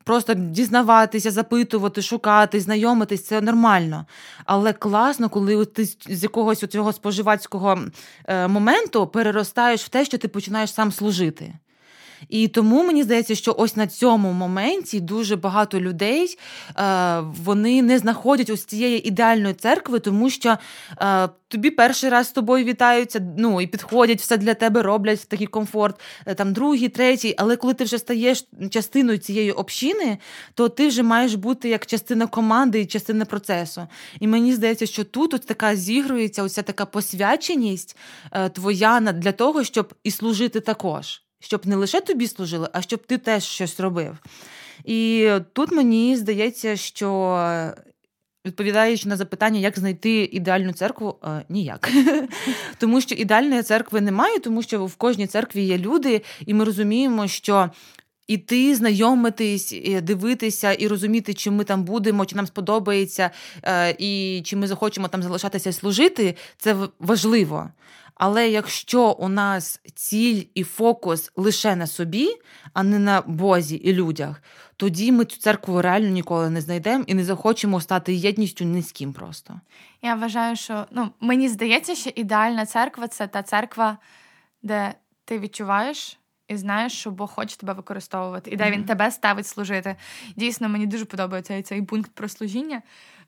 Просто 0.04 0.34
дізнаватися, 0.34 1.30
запитувати, 1.30 2.02
шукати, 2.02 2.60
знайомитись 2.60 3.24
це 3.24 3.40
нормально. 3.40 4.06
Але 4.44 4.72
класно, 4.72 5.28
коли 5.28 5.64
ти 5.64 5.84
з 5.84 6.22
якогось 6.22 6.58
цього 6.58 6.92
споживацького 6.92 7.78
е, 8.24 8.48
моменту 8.48 9.06
переростаєш 9.06 9.84
в 9.84 9.88
те, 9.88 10.04
що 10.04 10.18
ти 10.18 10.28
починаєш 10.28 10.74
сам 10.74 10.92
служити. 10.92 11.54
І 12.28 12.48
тому 12.48 12.82
мені 12.82 13.02
здається, 13.02 13.34
що 13.34 13.54
ось 13.58 13.76
на 13.76 13.86
цьому 13.86 14.32
моменті 14.32 15.00
дуже 15.00 15.36
багато 15.36 15.80
людей 15.80 16.38
е, 16.78 17.20
вони 17.44 17.82
не 17.82 17.98
знаходять 17.98 18.50
ось 18.50 18.64
цієї 18.64 19.08
ідеальної 19.08 19.54
церкви, 19.54 19.98
тому 19.98 20.30
що 20.30 20.58
е, 21.02 21.28
тобі 21.48 21.70
перший 21.70 22.10
раз 22.10 22.26
з 22.26 22.32
тобою 22.32 22.64
вітаються, 22.64 23.20
ну 23.38 23.60
і 23.60 23.66
підходять, 23.66 24.20
все 24.20 24.36
для 24.36 24.54
тебе 24.54 24.82
роблять 24.82 25.28
такий 25.28 25.46
комфорт, 25.46 26.00
е, 26.26 26.34
там 26.34 26.52
другий, 26.52 26.88
третій. 26.88 27.34
Але 27.38 27.56
коли 27.56 27.74
ти 27.74 27.84
вже 27.84 27.98
стаєш 27.98 28.48
частиною 28.70 29.18
цієї 29.18 29.52
общини, 29.52 30.18
то 30.54 30.68
ти 30.68 30.88
вже 30.88 31.02
маєш 31.02 31.34
бути 31.34 31.68
як 31.68 31.86
частина 31.86 32.26
команди 32.26 32.80
і 32.80 32.86
частина 32.86 33.24
процесу. 33.24 33.86
І 34.20 34.26
мені 34.26 34.54
здається, 34.54 34.86
що 34.86 35.04
тут 35.04 35.34
ось 35.34 35.40
така 35.40 35.76
зігрується, 35.76 36.42
оця 36.42 36.62
така 36.62 36.86
посвяченість 36.86 37.96
твоя 38.52 39.00
для 39.00 39.32
того, 39.32 39.64
щоб 39.64 39.94
і 40.04 40.10
служити 40.10 40.60
також 40.60 41.22
щоб 41.42 41.66
не 41.66 41.76
лише 41.76 42.00
тобі 42.00 42.28
служили, 42.28 42.68
а 42.72 42.82
щоб 42.82 43.06
ти 43.06 43.18
теж 43.18 43.44
щось 43.44 43.80
робив. 43.80 44.16
І 44.84 45.30
тут 45.52 45.72
мені 45.72 46.16
здається, 46.16 46.76
що. 46.76 47.74
Відповідаючи 48.46 49.08
на 49.08 49.16
запитання, 49.16 49.60
як 49.60 49.78
знайти 49.78 50.24
ідеальну 50.32 50.72
церкву, 50.72 51.18
е, 51.24 51.44
ніяк. 51.48 51.90
Тому 52.78 53.00
що 53.00 53.14
ідеальної 53.14 53.62
церкви 53.62 54.00
немає, 54.00 54.38
тому 54.38 54.62
що 54.62 54.86
в 54.86 54.94
кожній 54.94 55.26
церкві 55.26 55.62
є 55.62 55.78
люди, 55.78 56.22
і 56.46 56.54
ми 56.54 56.64
розуміємо, 56.64 57.28
що 57.28 57.70
іти, 58.26 58.74
знайомитись, 58.74 59.74
дивитися 60.02 60.72
і 60.72 60.88
розуміти, 60.88 61.34
чи 61.34 61.50
ми 61.50 61.64
там 61.64 61.84
будемо, 61.84 62.26
чи 62.26 62.36
нам 62.36 62.46
сподобається, 62.46 63.30
е, 63.62 63.96
і 63.98 64.42
чи 64.44 64.56
ми 64.56 64.66
захочемо 64.66 65.08
там 65.08 65.22
залишатися 65.22 65.70
і 65.70 65.72
служити, 65.72 66.36
це 66.56 66.76
важливо. 66.98 67.70
Але 68.14 68.48
якщо 68.48 69.10
у 69.10 69.28
нас 69.28 69.80
ціль 69.94 70.42
і 70.54 70.64
фокус 70.64 71.32
лише 71.36 71.76
на 71.76 71.86
собі, 71.86 72.28
а 72.72 72.82
не 72.82 72.98
на 72.98 73.20
Бозі 73.20 73.76
і 73.76 73.92
людях, 73.92 74.42
тоді 74.76 75.12
ми 75.12 75.24
цю 75.24 75.38
церкву 75.38 75.82
реально 75.82 76.08
ніколи 76.08 76.50
не 76.50 76.60
знайдемо 76.60 77.04
і 77.06 77.14
не 77.14 77.24
захочемо 77.24 77.80
стати 77.80 78.14
єдністю 78.14 78.64
ні 78.64 78.82
з 78.82 78.92
ким 78.92 79.12
просто. 79.12 79.60
Я 80.02 80.14
вважаю, 80.14 80.56
що 80.56 80.86
ну 80.90 81.10
мені 81.20 81.48
здається, 81.48 81.94
що 81.94 82.10
ідеальна 82.14 82.66
церква 82.66 83.08
це 83.08 83.26
та 83.26 83.42
церква, 83.42 83.98
де 84.62 84.94
ти 85.24 85.38
відчуваєш. 85.38 86.18
І 86.48 86.56
знаєш, 86.56 86.92
що 86.92 87.10
Бог 87.10 87.30
хоче 87.30 87.56
тебе 87.56 87.72
використовувати, 87.72 88.50
і 88.50 88.56
де 88.56 88.64
mm-hmm. 88.64 88.70
він 88.70 88.84
тебе 88.84 89.10
ставить 89.10 89.46
служити. 89.46 89.96
Дійсно, 90.36 90.68
мені 90.68 90.86
дуже 90.86 91.04
подобається 91.04 91.62
цей 91.62 91.82
пункт 91.82 92.10
про 92.14 92.28
служіння. 92.28 92.82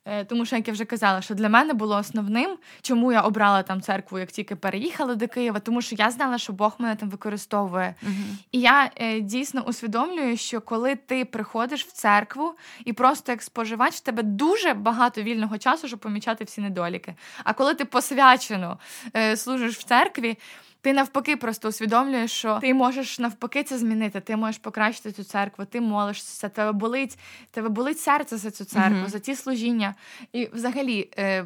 Е, 0.05 0.25
тому 0.25 0.47
що, 0.47 0.57
як 0.57 0.69
я 0.69 0.73
вже 0.73 0.85
казала, 0.85 1.23
що 1.23 1.35
для 1.35 1.49
мене 1.49 1.73
було 1.73 1.97
основним, 1.97 2.57
чому 2.83 3.13
я 3.13 3.21
обрала 3.21 3.63
там 3.63 3.81
церкву, 3.81 4.19
як 4.19 4.33
тільки 4.33 4.57
переїхала 4.57 5.15
до 5.15 5.29
Києва, 5.29 5.61
тому 5.61 5.83
що 5.83 5.97
я 5.99 6.11
знала, 6.11 6.39
що 6.39 6.53
Бог 6.53 6.75
мене 6.79 6.97
там 6.97 7.11
використовує. 7.11 7.95
Uh-huh. 8.03 8.11
І 8.53 8.61
я 8.61 8.91
е, 8.97 9.21
дійсно 9.21 9.63
усвідомлюю, 9.63 10.37
що 10.37 10.61
коли 10.61 10.97
ти 10.97 11.25
приходиш 11.25 11.85
в 11.85 11.93
церкву 11.93 12.55
і 12.85 12.93
просто 12.93 13.33
як 13.33 13.43
споживач, 13.43 13.95
в 13.95 14.01
тебе 14.01 14.23
дуже 14.23 14.75
багато 14.75 15.23
вільного 15.23 15.59
часу, 15.59 15.89
щоб 15.89 16.01
помічати 16.01 16.45
всі 16.45 16.61
недоліки. 16.61 17.15
А 17.45 17.53
коли 17.53 17.75
ти 17.75 17.85
посвячено 17.85 18.79
е, 19.17 19.37
служиш 19.37 19.79
в 19.79 19.83
церкві. 19.83 20.39
Ти 20.85 20.93
навпаки 20.93 21.37
просто 21.37 21.69
усвідомлюєш, 21.69 22.33
що 22.33 22.59
ти 22.61 22.75
можеш 22.75 23.19
навпаки 23.19 23.63
це 23.63 23.79
змінити. 23.79 24.21
Ти 24.21 24.37
можеш 24.37 24.59
покращити 24.59 25.13
цю 25.13 25.25
церкву, 25.25 25.65
ти 25.65 25.81
молишся, 25.81 26.49
тебе 26.49 26.73
болить, 26.73 27.19
тебе 27.51 27.69
болить 27.69 28.01
серце 28.01 28.37
за 28.37 28.51
цю 28.51 28.65
церкву, 28.65 28.99
mm-hmm. 28.99 29.09
за 29.09 29.19
ті 29.19 29.35
служіння. 29.35 29.95
І 30.33 30.49
взагалі. 30.53 31.11
Е, 31.19 31.45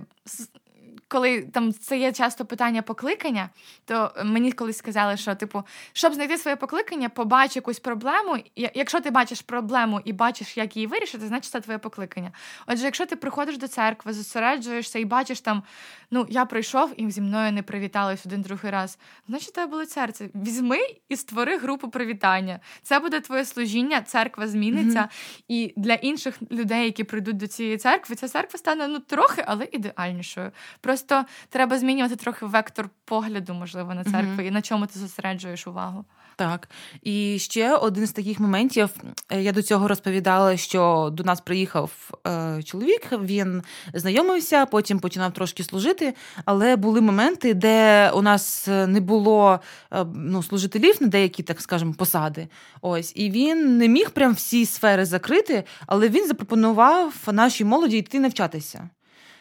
коли 1.08 1.42
там 1.42 1.72
це 1.72 1.98
є 1.98 2.12
часто 2.12 2.44
питання 2.44 2.82
покликання, 2.82 3.48
то 3.84 4.12
мені 4.24 4.52
колись 4.52 4.78
сказали, 4.78 5.16
що 5.16 5.34
типу, 5.34 5.62
щоб 5.92 6.14
знайти 6.14 6.38
своє 6.38 6.56
покликання, 6.56 7.08
побач 7.08 7.56
якусь 7.56 7.78
проблему. 7.78 8.36
Якщо 8.56 9.00
ти 9.00 9.10
бачиш 9.10 9.42
проблему 9.42 10.00
і 10.04 10.12
бачиш, 10.12 10.56
як 10.56 10.76
її 10.76 10.86
вирішити, 10.86 11.26
значить 11.26 11.52
це 11.52 11.60
твоє 11.60 11.78
покликання. 11.78 12.32
Отже, 12.66 12.84
якщо 12.84 13.06
ти 13.06 13.16
приходиш 13.16 13.58
до 13.58 13.68
церкви, 13.68 14.12
зосереджуєшся 14.12 14.98
і 14.98 15.04
бачиш 15.04 15.40
там, 15.40 15.62
ну 16.10 16.26
я 16.30 16.44
прийшов 16.44 16.94
і 16.96 17.10
зі 17.10 17.20
мною 17.20 17.52
не 17.52 17.62
привітались 17.62 18.26
один 18.26 18.42
другий 18.42 18.70
раз, 18.70 18.98
значить 19.28 19.52
тебе 19.52 19.70
було 19.70 19.86
серце. 19.86 20.30
Візьми 20.34 20.78
і 21.08 21.16
створи 21.16 21.58
групу 21.58 21.88
привітання. 21.88 22.60
Це 22.82 22.98
буде 22.98 23.20
твоє 23.20 23.44
служіння, 23.44 24.02
церква 24.02 24.48
зміниться. 24.48 25.00
Mm-hmm. 25.00 25.44
І 25.48 25.72
для 25.76 25.94
інших 25.94 26.38
людей, 26.50 26.84
які 26.84 27.04
прийдуть 27.04 27.36
до 27.36 27.46
цієї 27.46 27.76
церкви, 27.76 28.16
ця 28.16 28.28
церква 28.28 28.58
стане 28.58 28.88
ну 28.88 28.98
трохи, 28.98 29.44
але 29.46 29.68
ідеальнішою. 29.72 30.52
Просто 30.80 31.24
треба 31.48 31.78
змінювати 31.78 32.16
трохи 32.16 32.46
вектор 32.46 32.90
погляду, 33.04 33.54
можливо, 33.54 33.94
на 33.94 34.04
церкву 34.04 34.42
mm-hmm. 34.42 34.46
і 34.46 34.50
на 34.50 34.62
чому 34.62 34.86
ти 34.86 34.98
зосереджуєш 34.98 35.66
увагу. 35.66 36.04
Так. 36.38 36.68
І 37.02 37.38
ще 37.38 37.74
один 37.74 38.06
з 38.06 38.12
таких 38.12 38.40
моментів. 38.40 38.90
Е, 39.28 39.42
я 39.42 39.52
до 39.52 39.62
цього 39.62 39.88
розповідала, 39.88 40.56
що 40.56 41.10
до 41.12 41.24
нас 41.24 41.40
приїхав 41.40 42.10
е, 42.26 42.62
чоловік, 42.62 43.08
він 43.22 43.62
знайомився, 43.94 44.66
потім 44.66 44.98
починав 44.98 45.32
трошки 45.32 45.64
служити. 45.64 46.14
Але 46.44 46.76
були 46.76 47.00
моменти, 47.00 47.54
де 47.54 48.10
у 48.10 48.22
нас 48.22 48.66
не 48.66 49.00
було 49.00 49.60
е, 49.92 50.06
ну, 50.14 50.42
служителів 50.42 50.96
на 51.00 51.06
деякі, 51.06 51.42
так 51.42 51.60
скажемо, 51.60 51.94
посади. 51.94 52.48
Ось, 52.80 53.12
і 53.16 53.30
він 53.30 53.78
не 53.78 53.88
міг 53.88 54.10
прям 54.10 54.34
всі 54.34 54.66
сфери 54.66 55.04
закрити, 55.04 55.64
але 55.86 56.08
він 56.08 56.26
запропонував 56.26 57.14
нашій 57.32 57.64
молоді 57.64 57.98
йти 57.98 58.20
навчатися. 58.20 58.90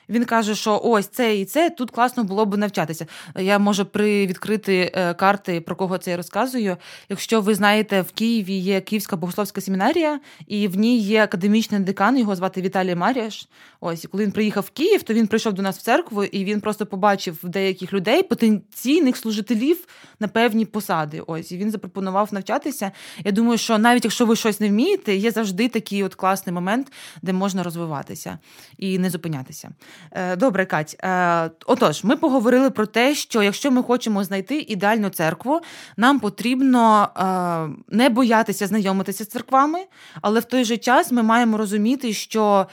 Він 0.10 0.26
каже, 0.26 0.56
що 0.56 0.82
ось 0.84 1.08
це 1.08 1.38
і 1.38 1.46
це 1.46 1.70
тут 1.70 1.92
класно 1.92 2.24
було 2.24 2.46
б 2.46 2.58
навчатися. 2.58 3.06
Я 3.36 3.60
можу 3.60 3.86
привідкрити 3.86 4.92
е, 4.96 5.14
карти, 5.14 5.62
про 5.62 5.76
кого 5.76 5.98
це 5.98 6.12
я 6.12 6.18
розказую. 6.18 6.78
Якщо 7.10 7.42
ви 7.42 7.56
знаєте, 7.56 8.02
в 8.02 8.12
Києві 8.12 8.54
є 8.54 8.82
Київська 8.82 9.16
богословська 9.16 9.62
семінарія, 9.62 10.20
і 10.48 10.68
в 10.68 10.78
ній 10.78 10.98
є 10.98 11.24
академічний 11.24 11.82
декан, 11.82 12.18
його 12.18 12.36
звати 12.36 12.62
Віталій 12.62 12.96
Маріаш. 12.96 13.48
Ось 13.80 14.04
і 14.04 14.08
коли 14.08 14.24
він 14.24 14.32
приїхав 14.32 14.64
в 14.64 14.70
Київ, 14.70 15.04
то 15.04 15.14
він 15.14 15.28
прийшов 15.28 15.54
до 15.54 15.62
нас 15.62 15.78
в 15.78 15.82
церкву 15.82 16.24
і 16.24 16.44
він 16.46 16.62
просто 16.62 16.86
побачив 16.86 17.38
деяких 17.44 17.94
людей, 17.94 18.24
потенційних 18.24 19.18
служителів 19.18 19.88
на 20.20 20.28
певні 20.28 20.66
посади. 20.66 21.22
Ось 21.28 21.52
і 21.52 21.58
він 21.58 21.72
запропонував 21.72 22.30
навчатися. 22.32 22.92
Я 23.24 23.32
думаю, 23.32 23.58
що 23.58 23.78
навіть 23.78 24.04
якщо 24.04 24.26
ви 24.26 24.36
щось 24.36 24.60
не 24.60 24.70
вмієте, 24.70 25.16
є 25.16 25.32
завжди 25.32 25.70
такий 25.70 26.04
от 26.04 26.16
класний 26.16 26.54
момент, 26.54 26.92
де 27.22 27.34
можна 27.34 27.64
розвиватися 27.64 28.40
і 28.78 29.00
не 29.00 29.10
зупинятися. 29.10 29.70
Е, 30.12 30.36
добре, 30.36 30.66
Кать. 30.66 30.96
Е, 31.04 31.50
отож, 31.66 32.04
ми 32.04 32.16
поговорили 32.16 32.70
про 32.70 32.86
те, 32.86 33.16
що 33.16 33.44
якщо 33.44 33.72
ми 33.72 33.84
хочемо 33.84 34.24
знайти 34.24 34.60
ідеальну 34.60 35.10
церкву, 35.10 35.62
нам 35.98 36.20
потрібно 36.20 37.10
е, 37.18 37.96
не 37.96 38.10
боятися 38.10 38.68
знайомитися 38.68 39.24
з 39.24 39.28
церквами, 39.28 39.80
але 40.22 40.40
в 40.40 40.46
той 40.46 40.64
же 40.64 40.78
час 40.78 41.12
ми 41.12 41.24
маємо 41.24 41.58
розуміти, 41.58 42.14
що 42.14 42.68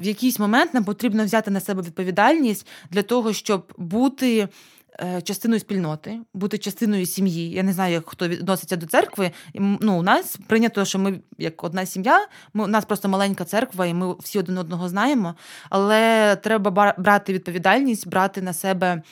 в 0.00 0.02
якийсь 0.02 0.38
момент 0.38 0.74
нам 0.74 0.84
потрібно 0.84 1.24
взяти 1.24 1.50
на 1.50 1.60
себе 1.60 1.82
відповідальність 1.82 2.66
для 2.90 3.02
того, 3.02 3.32
щоб 3.32 3.72
бути. 3.78 4.48
Е, 5.00 5.22
частиною 5.22 5.60
спільноти, 5.60 6.18
бути 6.34 6.58
частиною 6.58 7.06
сім'ї. 7.06 7.50
Я 7.50 7.62
не 7.62 7.72
знаю, 7.72 8.02
хто 8.06 8.28
відноситься 8.28 8.76
до 8.76 8.86
церкви. 8.86 9.30
Ну, 9.54 9.98
У 9.98 10.02
нас 10.02 10.38
прийнято, 10.46 10.84
що 10.84 10.98
ми 10.98 11.20
як 11.38 11.64
одна 11.64 11.86
сім'я, 11.86 12.26
ми, 12.54 12.64
у 12.64 12.66
нас 12.66 12.84
просто 12.84 13.08
маленька 13.08 13.44
церква, 13.44 13.86
і 13.86 13.94
ми 13.94 14.14
всі 14.14 14.38
один 14.38 14.58
одного 14.58 14.88
знаємо. 14.88 15.34
Але 15.70 16.36
треба 16.36 16.94
брати 16.98 17.32
відповідальність, 17.32 18.08
брати 18.08 18.42
на 18.42 18.52
себе. 18.52 19.02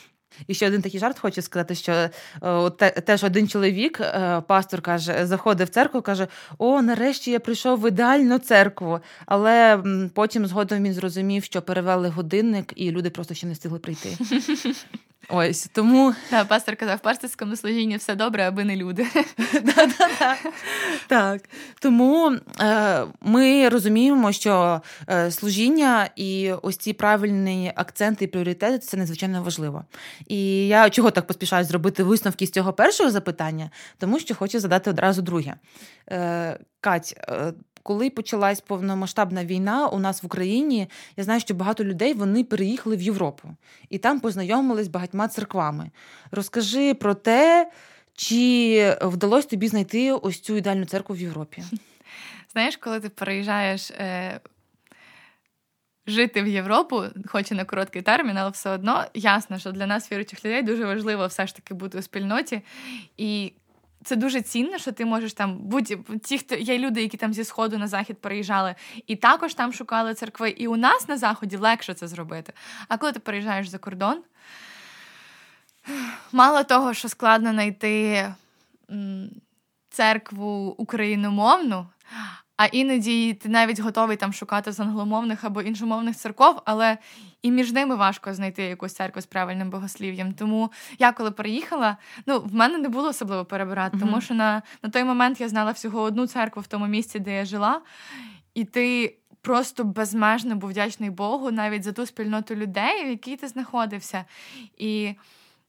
І 0.47 0.53
ще 0.53 0.67
один 0.67 0.81
такий 0.81 0.99
жарт 0.99 1.19
хочу 1.19 1.41
сказати, 1.41 1.75
що 1.75 2.09
е, 2.43 2.69
теж 2.89 3.23
один 3.23 3.47
чоловік, 3.47 4.01
е, 4.01 4.41
пастор 4.47 4.81
каже, 4.81 5.25
заходив 5.25 5.67
в 5.67 5.69
церкву, 5.69 6.01
каже: 6.01 6.27
О, 6.57 6.81
нарешті 6.81 7.31
я 7.31 7.39
прийшов 7.39 7.81
в 7.81 7.87
ідеальну 7.87 8.39
церкву. 8.39 8.99
Але 9.25 9.83
потім 10.13 10.45
згодом 10.45 10.83
він 10.83 10.93
зрозумів, 10.93 11.43
що 11.43 11.61
перевели 11.61 12.09
годинник, 12.09 12.73
і 12.75 12.91
люди 12.91 13.09
просто 13.09 13.33
ще 13.33 13.47
не 13.47 13.53
встигли 13.53 13.79
прийти. 13.79 14.17
Ось 15.29 15.69
тому 15.73 16.13
да, 16.31 16.45
пастор 16.45 16.75
казав, 16.75 16.97
в 16.97 16.99
пасторському 16.99 17.55
служінні 17.55 17.97
все 17.97 18.15
добре, 18.15 18.47
аби 18.47 18.63
не 18.63 18.75
люди. 18.75 19.07
Так. 21.07 21.41
Тому 21.79 22.37
е, 22.59 23.03
ми 23.21 23.69
розуміємо, 23.69 24.31
що 24.31 24.81
е, 25.09 25.31
служіння 25.31 26.09
і 26.15 26.51
ось 26.61 26.77
ці 26.77 26.93
правильні 26.93 27.71
акценти 27.75 28.25
і 28.25 28.27
пріоритети 28.27 28.79
це 28.79 28.97
надзвичайно 28.97 29.43
важливо. 29.43 29.85
І 30.27 30.67
я 30.67 30.89
чого 30.89 31.11
так 31.11 31.27
поспішаю 31.27 31.65
зробити 31.65 32.03
висновки 32.03 32.47
з 32.47 32.51
цього 32.51 32.73
першого 32.73 33.11
запитання, 33.11 33.69
тому 33.97 34.19
що 34.19 34.35
хочу 34.35 34.59
задати 34.59 34.89
одразу 34.89 35.21
друге. 35.21 35.55
Е, 36.11 36.59
Кать, 36.81 37.15
коли 37.83 38.09
почалась 38.09 38.61
повномасштабна 38.61 39.45
війна 39.45 39.87
у 39.87 39.99
нас 39.99 40.23
в 40.23 40.25
Україні, 40.25 40.87
я 41.17 41.23
знаю, 41.23 41.39
що 41.39 41.53
багато 41.53 41.83
людей 41.83 42.13
вони 42.13 42.43
переїхали 42.43 42.95
в 42.95 43.01
Європу 43.01 43.49
і 43.89 43.97
там 43.97 44.19
познайомились 44.19 44.85
з 44.85 44.89
багатьма 44.89 45.27
церквами. 45.27 45.91
Розкажи 46.31 46.93
про 46.93 47.13
те, 47.13 47.71
чи 48.15 48.97
вдалося 49.01 49.47
тобі 49.47 49.67
знайти 49.67 50.11
ось 50.11 50.39
цю 50.39 50.57
ідеальну 50.57 50.85
церкву 50.85 51.15
в 51.15 51.19
Європі? 51.19 51.63
Знаєш, 52.51 52.77
коли 52.77 52.99
ти 52.99 53.09
переїжджаєш 53.09 53.91
е, 53.91 54.39
жити 56.07 56.41
в 56.41 56.47
Європу, 56.47 57.03
хоч 57.25 57.51
і 57.51 57.55
на 57.55 57.65
короткий 57.65 58.01
термін, 58.01 58.37
але 58.37 58.49
все 58.49 58.69
одно 58.69 59.05
ясно, 59.13 59.59
що 59.59 59.71
для 59.71 59.87
нас, 59.87 60.11
віруючих 60.11 60.45
людей, 60.45 60.61
дуже 60.61 60.85
важливо 60.85 61.27
все 61.27 61.47
ж 61.47 61.55
таки 61.55 61.73
бути 61.73 61.97
у 61.97 62.01
спільноті. 62.01 62.61
І 63.17 63.53
це 64.03 64.15
дуже 64.15 64.41
цінно, 64.41 64.77
що 64.77 64.91
ти 64.91 65.05
можеш 65.05 65.33
там 65.33 65.57
будь 65.57 65.93
ті, 66.23 66.37
хто 66.37 66.55
є 66.55 66.77
люди, 66.77 67.01
які 67.01 67.17
там 67.17 67.33
зі 67.33 67.43
сходу 67.43 67.77
на 67.77 67.87
захід 67.87 68.17
переїжджали, 68.17 68.75
і 69.07 69.15
також 69.15 69.53
там 69.53 69.73
шукали 69.73 70.13
церкви. 70.13 70.49
І 70.49 70.67
у 70.67 70.75
нас 70.75 71.07
на 71.07 71.17
заході 71.17 71.57
легше 71.57 71.93
це 71.93 72.07
зробити. 72.07 72.53
А 72.87 72.97
коли 72.97 73.11
ти 73.11 73.19
переїжджаєш 73.19 73.67
за 73.67 73.77
кордон, 73.77 74.23
мало 76.31 76.63
того, 76.63 76.93
що 76.93 77.09
складно 77.09 77.51
знайти 77.51 78.25
церкву 79.89 80.75
україномовну. 80.77 81.87
А 82.61 82.65
іноді 82.65 83.33
ти 83.33 83.49
навіть 83.49 83.79
готовий 83.79 84.17
там 84.17 84.33
шукати 84.33 84.71
з 84.71 84.79
англомовних 84.79 85.43
або 85.43 85.61
іншомовних 85.61 86.15
церков, 86.15 86.61
але 86.65 86.97
і 87.41 87.51
між 87.51 87.71
ними 87.71 87.95
важко 87.95 88.33
знайти 88.33 88.63
якусь 88.63 88.93
церкву 88.93 89.21
з 89.21 89.25
правильним 89.25 89.69
богослів'ям. 89.69 90.33
Тому 90.33 90.71
я 90.99 91.11
коли 91.11 91.31
переїхала, 91.31 91.97
ну 92.25 92.39
в 92.39 92.55
мене 92.55 92.77
не 92.77 92.89
було 92.89 93.09
особливо 93.09 93.45
перебирати, 93.45 93.97
mm-hmm. 93.97 93.99
тому 93.99 94.21
що 94.21 94.33
на, 94.33 94.61
на 94.83 94.89
той 94.89 95.03
момент 95.03 95.41
я 95.41 95.49
знала 95.49 95.71
всього 95.71 96.01
одну 96.01 96.27
церкву 96.27 96.61
в 96.61 96.67
тому 96.67 96.87
місці, 96.87 97.19
де 97.19 97.35
я 97.35 97.45
жила, 97.45 97.81
і 98.53 98.65
ти. 98.65 99.17
Просто 99.43 99.83
безмежно 99.83 100.55
був 100.55 100.69
вдячний 100.69 101.09
Богу 101.09 101.51
навіть 101.51 101.83
за 101.83 101.91
ту 101.91 102.05
спільноту 102.05 102.55
людей, 102.55 103.05
в 103.05 103.09
якій 103.09 103.37
ти 103.37 103.47
знаходився. 103.47 104.25
І 104.77 105.15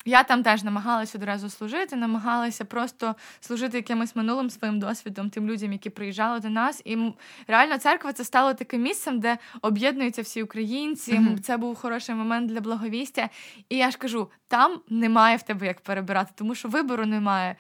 я 0.05 0.25
там 0.25 0.43
теж 0.43 0.63
намагалася 0.63 1.19
одразу 1.19 1.51
служити, 1.51 1.97
намагалася 1.97 2.65
просто 2.65 3.15
служити 3.41 3.77
якимось 3.77 4.17
минулим 4.17 4.51
своїм 4.51 4.81
досвідом 4.81 5.31
тим 5.31 5.47
людям, 5.47 5.73
які 5.73 5.91
приїжджали 5.91 6.41
до 6.41 6.49
нас. 6.51 6.83
І 6.85 7.13
реально 7.47 7.79
церква 7.79 8.13
це 8.13 8.25
стало 8.25 8.55
таким 8.55 8.83
місцем, 8.83 9.21
де 9.21 9.39
об'єднуються 9.63 10.23
всі 10.23 10.43
українці. 10.43 11.13
Mm-hmm. 11.13 11.41
Це 11.41 11.57
був 11.57 11.77
хороший 11.77 12.15
момент 12.15 12.51
для 12.51 12.61
благовістя. 12.61 13.29
І 13.69 13.77
я 13.77 13.91
ж 13.91 13.99
кажу: 13.99 14.31
там 14.49 14.81
немає 14.89 15.37
в 15.37 15.43
тебе 15.43 15.67
як 15.67 15.81
перебирати, 15.81 16.33
тому 16.35 16.55
що 16.55 16.69
вибору 16.69 17.07
немає. 17.07 17.57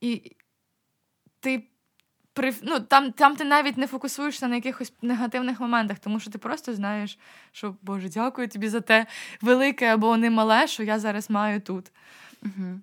І 0.00 0.36
ти 1.40 1.69
ну, 2.62 2.80
Там 2.80 3.12
там 3.12 3.36
ти 3.36 3.44
навіть 3.44 3.76
не 3.76 3.86
фокусуєшся 3.86 4.48
на 4.48 4.54
якихось 4.54 4.92
негативних 5.02 5.60
моментах, 5.60 5.98
тому 5.98 6.20
що 6.20 6.30
ти 6.30 6.38
просто 6.38 6.74
знаєш, 6.74 7.18
що 7.52 7.76
Боже, 7.82 8.08
дякую 8.08 8.48
тобі 8.48 8.68
за 8.68 8.80
те 8.80 9.06
велике 9.40 9.86
або 9.86 10.16
не 10.16 10.30
мале, 10.30 10.66
що 10.66 10.82
я 10.82 10.98
зараз 10.98 11.30
маю 11.30 11.60
тут. 11.60 11.92
Угу. 12.42 12.80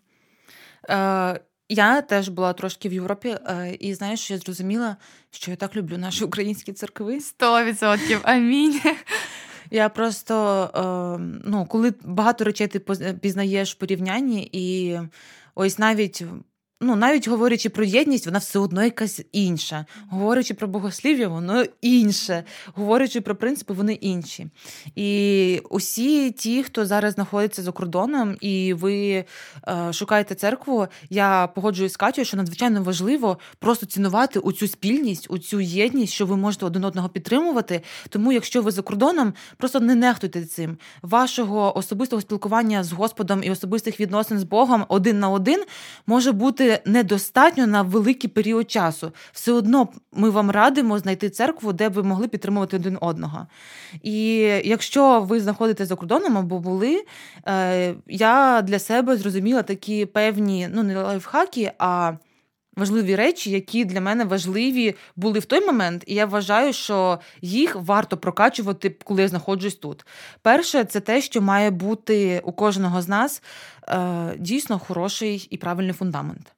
Е, 0.89 1.39
Я 1.69 2.01
теж 2.01 2.29
була 2.29 2.53
трошки 2.53 2.89
в 2.89 2.93
Європі, 2.93 3.29
е, 3.29 3.77
і 3.79 3.93
знаєш, 3.93 4.31
я 4.31 4.37
зрозуміла, 4.37 4.97
що 5.31 5.51
я 5.51 5.57
так 5.57 5.75
люблю 5.75 5.97
наші 5.97 6.23
українські 6.23 6.73
церкви. 6.73 7.19
Сто 7.19 7.63
відсотків. 7.63 8.19
Амінь. 8.23 8.81
Я 9.71 9.89
просто, 9.89 10.63
е, 10.75 11.41
ну, 11.45 11.65
коли 11.65 11.93
багато 12.03 12.43
речей 12.43 12.67
ти 12.67 12.79
пізнаєш 13.21 13.75
в 13.75 13.77
порівнянні, 13.77 14.49
і 14.51 14.99
ось 15.55 15.79
навіть 15.79 16.23
ну, 16.81 16.95
навіть 16.95 17.27
говорячи 17.27 17.69
про 17.69 17.83
єдність, 17.83 18.25
вона 18.25 18.39
все 18.39 18.59
одно 18.59 18.83
якась 18.83 19.21
інша. 19.31 19.85
Говорячи 20.09 20.53
про 20.53 20.67
богослів'я, 20.67 21.27
воно 21.27 21.63
інше. 21.81 22.43
Говорячи 22.65 23.21
про 23.21 23.35
принципи, 23.35 23.73
вони 23.73 23.93
інші. 23.93 24.47
І 24.95 25.61
усі 25.69 26.31
ті, 26.31 26.63
хто 26.63 26.85
зараз 26.85 27.13
знаходиться 27.13 27.63
за 27.63 27.71
кордоном, 27.71 28.37
і 28.41 28.73
ви 28.73 29.25
е, 29.67 29.93
шукаєте 29.93 30.35
церкву, 30.35 30.87
я 31.09 31.47
погоджуюсь 31.55 31.93
з 31.93 31.97
Катю, 31.97 32.25
що 32.25 32.37
надзвичайно 32.37 32.83
важливо 32.83 33.37
просто 33.59 33.85
цінувати 33.85 34.39
у 34.39 34.51
цю 34.51 34.67
спільність, 34.67 35.27
у 35.29 35.37
цю 35.37 35.59
єдність, 35.59 36.13
що 36.13 36.25
ви 36.25 36.37
можете 36.37 36.65
один 36.65 36.83
одного 36.83 37.09
підтримувати. 37.09 37.81
Тому, 38.09 38.31
якщо 38.31 38.61
ви 38.61 38.71
за 38.71 38.81
кордоном, 38.81 39.33
просто 39.57 39.79
не 39.79 39.95
нехтуйте 39.95 40.45
цим. 40.45 40.77
Вашого 41.01 41.77
особистого 41.77 42.21
спілкування 42.21 42.83
з 42.83 42.91
Господом 42.91 43.43
і 43.43 43.51
особистих 43.51 43.99
відносин 43.99 44.39
з 44.39 44.43
Богом 44.43 44.85
один 44.87 45.19
на 45.19 45.29
один 45.29 45.63
може 46.07 46.31
бути 46.31 46.66
недостатньо 46.85 47.67
на 47.67 47.81
великий 47.81 48.29
період 48.29 48.71
часу. 48.71 49.11
Все 49.31 49.51
одно 49.51 49.87
ми 50.13 50.29
вам 50.29 50.51
радимо 50.51 50.99
знайти 50.99 51.29
церкву, 51.29 51.73
де 51.73 51.89
ви 51.89 52.03
могли 52.03 52.27
підтримувати 52.27 52.75
один 52.75 52.97
одного. 53.01 53.47
І 54.03 54.37
якщо 54.63 55.19
ви 55.21 55.39
знаходитесь 55.39 55.87
за 55.87 55.95
кордоном 55.95 56.37
або 56.37 56.59
були, 56.59 57.05
е, 57.47 57.95
я 58.07 58.61
для 58.61 58.79
себе 58.79 59.17
зрозуміла 59.17 59.63
такі 59.63 60.05
певні, 60.05 60.69
ну 60.73 60.83
не 60.83 61.03
лайфхаки, 61.03 61.71
а 61.79 62.13
важливі 62.77 63.15
речі, 63.15 63.51
які 63.51 63.85
для 63.85 64.01
мене 64.01 64.25
важливі 64.25 64.95
були 65.15 65.39
в 65.39 65.45
той 65.45 65.65
момент, 65.65 66.03
і 66.07 66.15
я 66.15 66.25
вважаю, 66.25 66.73
що 66.73 67.19
їх 67.41 67.75
варто 67.75 68.17
прокачувати, 68.17 68.89
коли 69.03 69.21
я 69.21 69.27
знаходжусь 69.27 69.75
тут. 69.75 70.05
Перше, 70.41 70.83
це 70.83 70.99
те, 70.99 71.21
що 71.21 71.41
має 71.41 71.71
бути 71.71 72.41
у 72.43 72.51
кожного 72.51 73.01
з 73.01 73.07
нас 73.07 73.43
е, 73.87 74.35
дійсно 74.37 74.79
хороший 74.79 75.47
і 75.49 75.57
правильний 75.57 75.93
фундамент 75.93 76.56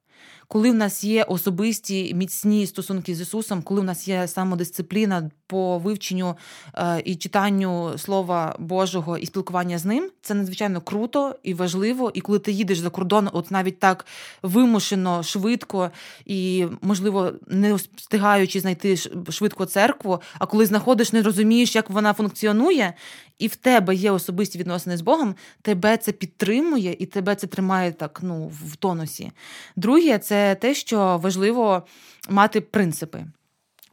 коли 0.50 0.72
в 0.72 0.76
нас 0.76 1.04
є 1.04 1.24
особисті 1.24 2.14
міцні 2.14 2.68
стосунки 2.68 3.16
з 3.16 3.22
Ісусом, 3.22 3.62
коли 3.62 3.82
в 3.82 3.84
нас 3.84 4.08
є 4.08 4.28
самодисципліна 4.28 5.32
по 5.50 5.78
вивченню 5.78 6.36
е, 6.76 7.02
і 7.06 7.16
читанню 7.16 7.98
Слова 7.98 8.56
Божого 8.60 9.18
і 9.18 9.26
спілкування 9.26 9.78
з 9.78 9.86
ним, 9.86 10.10
це 10.22 10.34
надзвичайно 10.34 10.82
круто 10.82 11.36
і 11.44 11.54
важливо. 11.54 12.12
І 12.14 12.22
коли 12.22 12.40
ти 12.40 12.52
їдеш 12.52 12.80
за 12.80 12.90
кордон, 12.90 13.30
от 13.34 13.52
навіть 13.52 13.80
так 13.80 14.06
вимушено, 14.44 15.24
швидко 15.24 15.92
і, 16.26 16.66
можливо, 16.82 17.32
не 17.48 17.74
встигаючи 17.74 18.60
знайти 18.60 18.98
швидко 19.30 19.66
церкву, 19.66 20.22
а 20.40 20.46
коли 20.46 20.66
знаходиш, 20.66 21.14
не 21.14 21.22
розумієш, 21.22 21.76
як 21.76 21.90
вона 21.90 22.14
функціонує, 22.14 22.94
і 23.40 23.48
в 23.48 23.56
тебе 23.56 23.96
є 23.96 24.12
особисті 24.12 24.60
відносини 24.60 24.98
з 24.98 25.02
Богом, 25.02 25.36
тебе 25.62 25.98
це 25.98 26.12
підтримує 26.12 26.96
і 27.00 27.06
тебе 27.06 27.36
це 27.36 27.48
тримає 27.48 27.92
так 27.92 28.20
ну, 28.24 28.52
в 28.66 28.76
тонусі. 28.76 29.32
Друге, 29.76 30.20
це 30.20 30.56
те, 30.56 30.74
що 30.74 31.20
важливо 31.24 31.84
мати 32.30 32.62
принципи. 32.62 33.26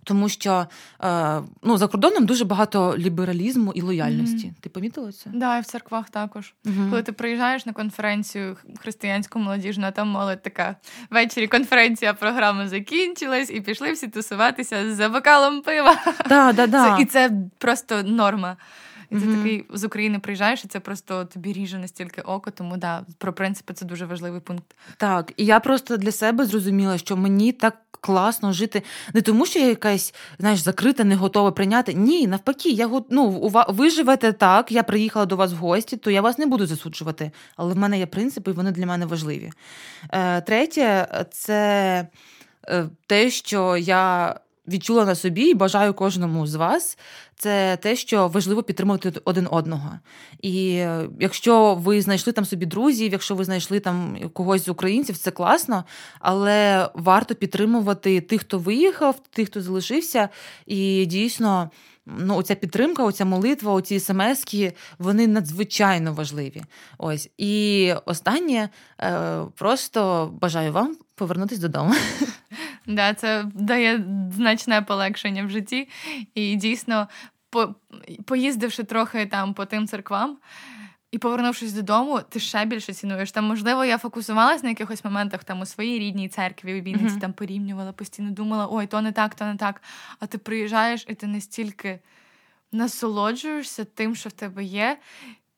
Тому 0.06 0.28
що 0.28 0.66
е, 1.04 1.42
ну, 1.62 1.78
за 1.78 1.86
кордоном 1.88 2.26
дуже 2.26 2.44
багато 2.44 2.98
лібералізму 2.98 3.72
і 3.72 3.82
лояльності. 3.82 4.46
Mm-hmm. 4.46 4.60
Ти 4.60 4.68
помітила 4.68 5.12
це? 5.12 5.24
Так, 5.24 5.38
да, 5.38 5.58
і 5.58 5.60
в 5.60 5.64
церквах 5.64 6.10
також. 6.10 6.54
Mm-hmm. 6.64 6.90
Коли 6.90 7.02
ти 7.02 7.12
приїжджаєш 7.12 7.66
на 7.66 7.72
конференцію 7.72 8.56
християнську 8.80 9.38
молодіжну, 9.38 9.92
там 9.92 10.08
молодь 10.08 10.42
така 10.42 10.76
ввечері 11.10 11.46
конференція, 11.48 12.14
програма 12.14 12.68
закінчилась, 12.68 13.50
і 13.50 13.60
пішли 13.60 13.92
всі 13.92 14.08
тусуватися 14.08 14.94
за 14.94 15.08
бокалом 15.08 15.62
пива. 15.62 15.96
Да, 16.28 16.52
да, 16.52 16.66
да. 16.66 16.96
Це, 16.96 17.02
І 17.02 17.04
це 17.04 17.30
просто 17.58 18.02
норма. 18.02 18.56
І 19.10 19.16
ти 19.16 19.20
mm-hmm. 19.20 19.36
такий 19.36 19.66
з 19.70 19.84
України 19.84 20.18
приїжджаєш, 20.18 20.64
і 20.64 20.68
це 20.68 20.80
просто 20.80 21.24
тобі 21.24 21.52
ріже 21.52 21.78
настільки 21.78 22.20
око. 22.20 22.50
Тому 22.50 22.76
да, 22.76 23.04
про 23.18 23.32
принципи 23.32 23.74
це 23.74 23.84
дуже 23.84 24.06
важливий 24.06 24.40
пункт. 24.40 24.76
Так, 24.96 25.32
і 25.36 25.44
я 25.44 25.60
просто 25.60 25.96
для 25.96 26.12
себе 26.12 26.44
зрозуміла, 26.44 26.98
що 26.98 27.16
мені 27.16 27.52
так 27.52 27.76
класно 28.00 28.52
жити 28.52 28.82
не 29.14 29.22
тому, 29.22 29.46
що 29.46 29.58
я 29.58 29.68
якась 29.68 30.14
знаєш, 30.38 30.58
закрита, 30.58 31.04
не 31.04 31.14
готова 31.14 31.52
прийняти. 31.52 31.94
Ні, 31.94 32.26
навпаки, 32.26 32.70
я 32.70 32.90
ну, 33.10 33.52
ви 33.68 33.90
живете 33.90 34.32
так. 34.32 34.72
Я 34.72 34.82
приїхала 34.82 35.26
до 35.26 35.36
вас 35.36 35.52
в 35.52 35.56
гості, 35.56 35.96
то 35.96 36.10
я 36.10 36.20
вас 36.20 36.38
не 36.38 36.46
буду 36.46 36.66
засуджувати. 36.66 37.30
Але 37.56 37.74
в 37.74 37.76
мене 37.76 37.98
є 37.98 38.06
принципи, 38.06 38.50
і 38.50 38.54
вони 38.54 38.70
для 38.70 38.86
мене 38.86 39.06
важливі. 39.06 39.52
Е, 40.10 40.40
Третє, 40.40 41.08
це 41.30 42.08
е, 42.68 42.88
те, 43.06 43.30
що 43.30 43.76
я 43.76 44.34
відчула 44.68 45.04
на 45.04 45.14
собі 45.14 45.42
і 45.42 45.54
бажаю 45.54 45.94
кожному 45.94 46.46
з 46.46 46.54
вас, 46.54 46.98
це 47.36 47.76
те, 47.76 47.96
що 47.96 48.28
важливо 48.28 48.62
підтримувати 48.62 49.12
один 49.24 49.48
одного. 49.50 49.98
І 50.42 50.70
е, 50.70 51.08
якщо 51.20 51.74
ви 51.74 52.02
знайшли 52.02 52.32
там 52.32 52.44
собі 52.44 52.66
друзів, 52.66 53.12
якщо 53.12 53.34
ви 53.34 53.44
знайшли 53.44 53.80
там 53.80 54.16
когось 54.32 54.64
з 54.64 54.68
українців, 54.68 55.16
це 55.16 55.30
класно, 55.30 55.84
але 56.20 56.88
варто 56.94 57.34
підтримувати 57.34 58.20
тих, 58.20 58.40
хто 58.40 58.58
виїхав, 58.58 59.20
тих, 59.30 59.48
хто 59.48 59.62
залишився, 59.62 60.28
і 60.66 61.06
дійсно. 61.06 61.70
ну, 62.06 62.36
оця 62.36 62.54
підтримка, 62.54 63.04
оця 63.04 63.24
молитва, 63.24 63.72
оці 63.72 64.00
смски, 64.00 64.72
вони 64.98 65.26
надзвичайно 65.26 66.12
важливі. 66.12 66.62
Ось. 66.98 67.30
І 67.38 67.92
останнє 68.04 68.68
е, 69.00 69.40
просто 69.54 70.30
бажаю 70.40 70.72
вам 70.72 70.96
повернутися 71.14 71.60
додому. 71.60 71.94
Да, 72.86 73.14
Це 73.14 73.44
дає 73.54 74.04
значне 74.34 74.82
полегшення 74.82 75.44
в 75.44 75.50
житті. 75.50 75.88
І 76.34 76.56
дійсно, 76.56 77.08
по, 77.50 77.74
поїздивши 78.24 78.84
трохи 78.84 79.26
там 79.26 79.54
по 79.54 79.64
тим 79.64 79.86
церквам. 79.86 80.38
І 81.10 81.18
повернувшись 81.18 81.72
додому, 81.72 82.20
ти 82.28 82.40
ще 82.40 82.64
більше 82.64 82.92
цінуєш. 82.92 83.32
Там, 83.32 83.44
можливо, 83.44 83.84
я 83.84 83.98
фокусувалась 83.98 84.62
на 84.62 84.68
якихось 84.68 85.04
моментах 85.04 85.44
там 85.44 85.60
у 85.60 85.66
своїй 85.66 85.98
рідній 85.98 86.28
церкві 86.28 86.80
у 86.80 86.82
Вінниці, 86.82 87.14
mm-hmm. 87.14 87.20
там 87.20 87.32
порівнювала, 87.32 87.92
постійно 87.92 88.30
думала, 88.30 88.68
ой, 88.70 88.86
то 88.86 89.00
не 89.00 89.12
так, 89.12 89.34
то 89.34 89.44
не 89.44 89.56
так. 89.56 89.82
А 90.20 90.26
ти 90.26 90.38
приїжджаєш 90.38 91.04
і 91.08 91.14
ти 91.14 91.26
настільки 91.26 91.98
насолоджуєшся 92.72 93.84
тим, 93.84 94.16
що 94.16 94.28
в 94.28 94.32
тебе 94.32 94.64
є. 94.64 94.98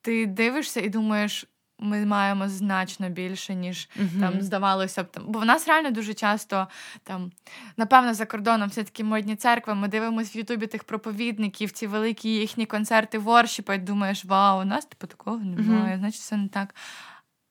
Ти 0.01 0.25
дивишся 0.25 0.81
і 0.81 0.89
думаєш, 0.89 1.45
ми 1.79 2.05
маємо 2.05 2.49
значно 2.49 3.09
більше, 3.09 3.55
ніж 3.55 3.89
uh-huh. 3.99 4.19
там 4.19 4.41
здавалося 4.41 5.03
б. 5.03 5.11
Там. 5.11 5.23
Бо 5.27 5.39
в 5.39 5.45
нас 5.45 5.67
реально 5.67 5.91
дуже 5.91 6.13
часто 6.13 6.67
там, 7.03 7.31
напевно, 7.77 8.13
за 8.13 8.25
кордоном 8.25 8.69
все 8.69 8.83
таки 8.83 9.03
модні 9.03 9.35
церкви. 9.35 9.75
Ми 9.75 9.87
дивимося 9.87 10.31
в 10.33 10.37
Ютубі 10.37 10.67
тих 10.67 10.83
проповідників, 10.83 11.71
ці 11.71 11.87
великі 11.87 12.29
їхні 12.29 12.65
концерти 12.65 13.17
воршіпа, 13.17 13.73
і 13.73 13.77
думаєш, 13.77 14.25
вау, 14.25 14.61
у 14.61 14.65
нас 14.65 14.85
типу 14.85 15.07
такого 15.07 15.37
немає, 15.37 15.95
uh-huh. 15.95 15.99
значить, 15.99 16.21
все 16.21 16.37
не 16.37 16.47
так. 16.47 16.75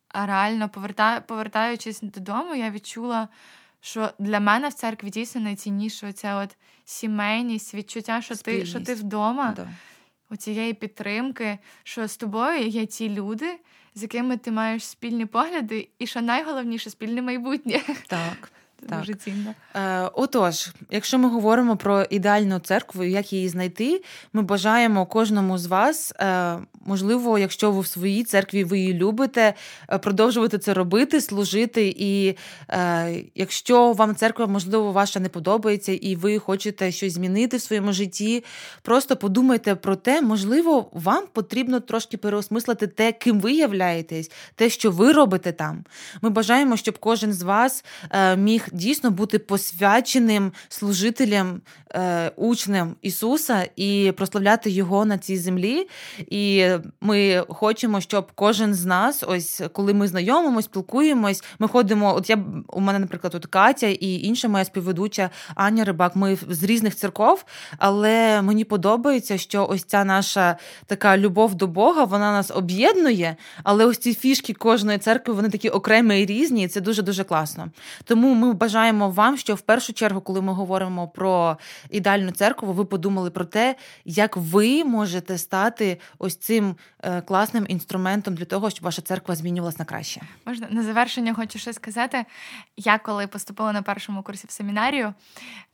А 0.09 0.27
реально, 0.27 0.69
поверта... 0.69 1.21
повертаючись 1.21 2.01
додому, 2.01 2.55
я 2.55 2.71
відчула, 2.71 3.29
що 3.81 4.11
для 4.19 4.41
мене 4.41 4.69
в 4.69 4.75
церкві 4.75 5.11
дійсно 5.11 5.41
найцінніше 5.41 6.09
оця 6.09 6.37
от 6.37 6.57
сімейність, 6.85 7.75
відчуття, 7.75 8.23
що 8.23 8.37
ти 8.37 8.67
що 8.67 8.81
ти 8.81 8.95
вдома, 8.95 9.53
да. 9.57 9.69
оцієї 10.31 10.75
підтримки, 10.75 11.59
що 11.83 12.09
з 12.09 12.17
тобою 12.17 12.67
є 12.67 12.87
ті 12.87 13.09
люди 13.09 13.59
з 13.99 14.03
якими 14.03 14.37
ти 14.37 14.51
маєш 14.51 14.85
спільні 14.85 15.27
погляди, 15.27 15.89
і 15.99 16.07
що 16.07 16.21
найголовніше 16.21 16.91
спільне 16.91 17.23
майбутнє. 17.23 17.81
Так. 18.07 18.53
Так. 18.89 18.99
Дуже 18.99 19.15
цінно. 19.15 19.55
Е, 19.75 20.11
Отож, 20.15 20.69
якщо 20.91 21.19
ми 21.19 21.29
говоримо 21.29 21.77
про 21.77 22.03
ідеальну 22.03 22.59
церкву, 22.59 23.05
як 23.05 23.33
її 23.33 23.49
знайти, 23.49 24.03
ми 24.33 24.43
бажаємо 24.43 25.07
кожному 25.07 25.59
з 25.59 25.67
вас, 25.67 26.13
е, 26.21 26.59
можливо, 26.87 27.39
якщо 27.39 27.71
ви 27.71 27.81
в 27.81 27.87
своїй 27.87 28.25
церкві 28.25 28.65
ви 28.65 28.79
її 28.79 28.95
любите, 28.95 29.55
е, 29.91 29.99
продовжувати 29.99 30.59
це 30.59 30.75
робити, 30.75 31.21
служити. 31.21 31.95
І 31.97 32.37
е, 32.71 33.25
якщо 33.35 33.93
вам 33.93 34.15
церква, 34.15 34.47
можливо, 34.47 34.93
ваша 34.93 35.21
не 35.21 35.29
подобається, 35.29 35.93
і 35.93 36.17
ви 36.17 36.39
хочете 36.39 36.93
щось 36.93 37.13
змінити 37.13 37.57
в 37.57 37.61
своєму 37.61 37.93
житті, 37.93 38.45
просто 38.83 39.17
подумайте 39.17 39.75
про 39.75 39.97
те, 39.97 40.23
можливо, 40.23 40.91
вам 40.93 41.25
потрібно 41.33 41.81
трошки 41.81 42.17
переосмислити 42.17 42.87
те, 42.87 43.13
ким 43.13 43.41
ви 43.41 43.53
являєтесь, 43.53 44.31
те, 44.55 44.71
що 44.71 44.91
ви 44.91 45.13
робите 45.13 45.53
там. 45.53 45.85
Ми 46.23 46.31
бажаємо, 46.31 46.77
щоб 46.77 46.99
кожен 46.99 47.33
з 47.33 47.43
вас 47.43 47.85
е, 48.11 48.37
міг 48.37 48.68
дійсно 48.73 49.11
бути 49.11 49.39
посвяченим 49.39 50.53
служителем, 50.69 51.61
учнем 52.37 52.95
Ісуса 53.03 53.69
і 53.77 54.13
прославляти 54.17 54.71
Його 54.71 55.05
на 55.05 55.19
цій 55.19 55.37
землі. 55.37 55.89
І 56.19 56.67
ми 57.01 57.45
хочемо, 57.49 58.01
щоб 58.01 58.33
кожен 58.35 58.75
з 58.75 58.85
нас, 58.85 59.25
ось 59.27 59.63
коли 59.73 59.95
ми 59.95 60.09
знайомимося, 60.09 60.65
спілкуємось, 60.65 61.45
ми 61.59 61.69
ходимо. 61.69 62.15
От 62.15 62.31
я 62.31 62.39
у 62.69 62.81
мене, 62.81 62.99
наприклад, 62.99 63.33
тут 63.33 63.47
Катя 63.47 63.87
і 63.87 64.21
інша 64.23 64.49
моя 64.49 64.65
співведуча 64.65 65.31
Аня 65.55 65.85
Рибак. 65.85 66.17
Ми 66.17 66.39
з 66.49 66.63
різних 66.63 66.97
церков, 66.97 67.45
але 67.79 68.43
мені 68.43 68.65
подобається, 68.65 69.39
що 69.39 69.67
ось 69.71 69.85
ця 69.85 70.05
наша 70.05 70.57
така 70.87 71.19
любов 71.19 71.55
до 71.55 71.67
Бога, 71.67 72.05
вона 72.05 72.33
нас 72.33 72.51
об'єднує, 72.55 73.37
але 73.63 73.85
ось 73.85 73.99
ці 73.99 74.15
фішки 74.15 74.53
кожної 74.53 74.99
церкви 74.99 75.35
вони 75.35 75.49
такі 75.49 75.69
окремі 75.69 76.23
і 76.23 76.27
різні, 76.27 76.65
і 76.65 76.69
це 76.69 76.81
дуже 76.81 77.03
дуже 77.03 77.25
класно. 77.25 77.69
Тому 78.05 78.35
ми 78.35 78.49
бажаємо 78.59 79.11
вам, 79.11 79.37
що 79.37 79.55
в 79.55 79.61
першу 79.61 79.93
чергу, 79.93 80.21
коли 80.21 80.43
ми 80.43 80.53
говоримо 80.53 81.09
про 81.09 81.59
ідеальну 81.91 82.31
церкву, 82.31 82.73
ви 82.73 82.85
подумали 82.85 83.31
про 83.31 83.45
те, 83.45 83.77
як 84.05 84.37
ви 84.37 84.85
можете 84.85 85.39
стати 85.39 86.01
ось 86.19 86.37
цим 86.37 86.77
е, 87.03 87.21
класним 87.21 87.67
інструментом 87.69 88.35
для 88.35 88.45
того, 88.45 88.71
щоб 88.71 88.85
ваша 88.85 89.03
церква 89.03 89.35
змінювалася 89.35 89.79
на 89.79 89.85
краще. 89.85 90.21
Можна 90.47 90.67
на 90.71 90.83
завершення 90.83 91.35
хочу 91.35 91.59
щось 91.59 91.77
сказати. 91.77 92.25
Я 92.77 92.99
коли 92.99 93.27
поступила 93.27 93.73
на 93.73 93.83
першому 93.83 94.23
курсі 94.23 94.47
в 94.47 94.51
семінарію, 94.51 95.15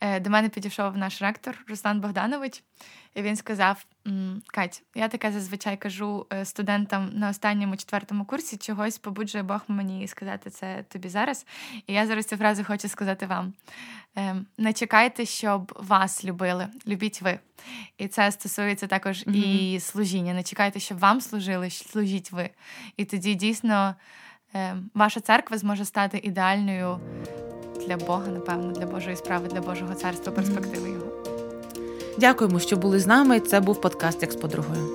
е, 0.00 0.20
до 0.20 0.30
мене 0.30 0.48
підійшов 0.48 0.96
наш 0.96 1.22
ректор 1.22 1.54
Руслан 1.68 2.00
Богданович. 2.00 2.62
І 3.14 3.22
він 3.22 3.36
сказав: 3.36 3.86
Кать, 4.46 4.82
я 4.94 5.08
таке 5.08 5.32
зазвичай 5.32 5.76
кажу 5.76 6.26
е, 6.32 6.44
студентам 6.44 7.10
на 7.12 7.30
останньому 7.30 7.76
четвертому 7.76 8.24
курсі, 8.24 8.56
чогось 8.56 8.98
побуджує 8.98 9.44
Бог 9.44 9.60
мені 9.68 10.08
сказати 10.08 10.50
це 10.50 10.84
тобі 10.88 11.08
зараз. 11.08 11.46
І 11.86 11.92
я 11.92 12.06
зараз 12.06 12.26
цю 12.26 12.36
фразу 12.36 12.64
хочу 12.64 12.88
сказати 12.88 13.26
вам: 13.26 13.52
ем, 14.16 14.46
не 14.58 14.72
чекайте, 14.72 15.26
щоб 15.26 15.78
вас 15.80 16.24
любили, 16.24 16.68
любіть 16.86 17.22
ви. 17.22 17.38
І 17.98 18.08
це 18.08 18.32
стосується 18.32 18.86
також 18.86 19.26
mm-hmm. 19.26 19.34
і 19.34 19.80
служіння. 19.80 20.34
Не 20.34 20.42
чекайте, 20.42 20.80
щоб 20.80 20.98
вам 20.98 21.20
служили, 21.20 21.70
служіть 21.70 22.32
ви. 22.32 22.50
І 22.96 23.04
тоді 23.04 23.34
дійсно 23.34 23.94
ем, 24.54 24.90
ваша 24.94 25.20
церква 25.20 25.58
зможе 25.58 25.84
стати 25.84 26.20
ідеальною 26.22 27.00
для 27.86 27.96
Бога, 27.96 28.26
напевно, 28.26 28.72
для 28.72 28.86
Божої 28.86 29.16
справи, 29.16 29.48
для 29.48 29.60
Божого 29.60 29.94
царства, 29.94 30.32
перспективи 30.32 30.90
його. 30.90 31.23
Дякуємо, 32.18 32.60
що 32.60 32.76
були 32.76 33.00
з 33.00 33.06
нами. 33.06 33.40
Це 33.40 33.60
був 33.60 33.80
подкаст 33.80 34.22
як 34.22 34.32
з 34.32 34.36
подругою. 34.36 34.88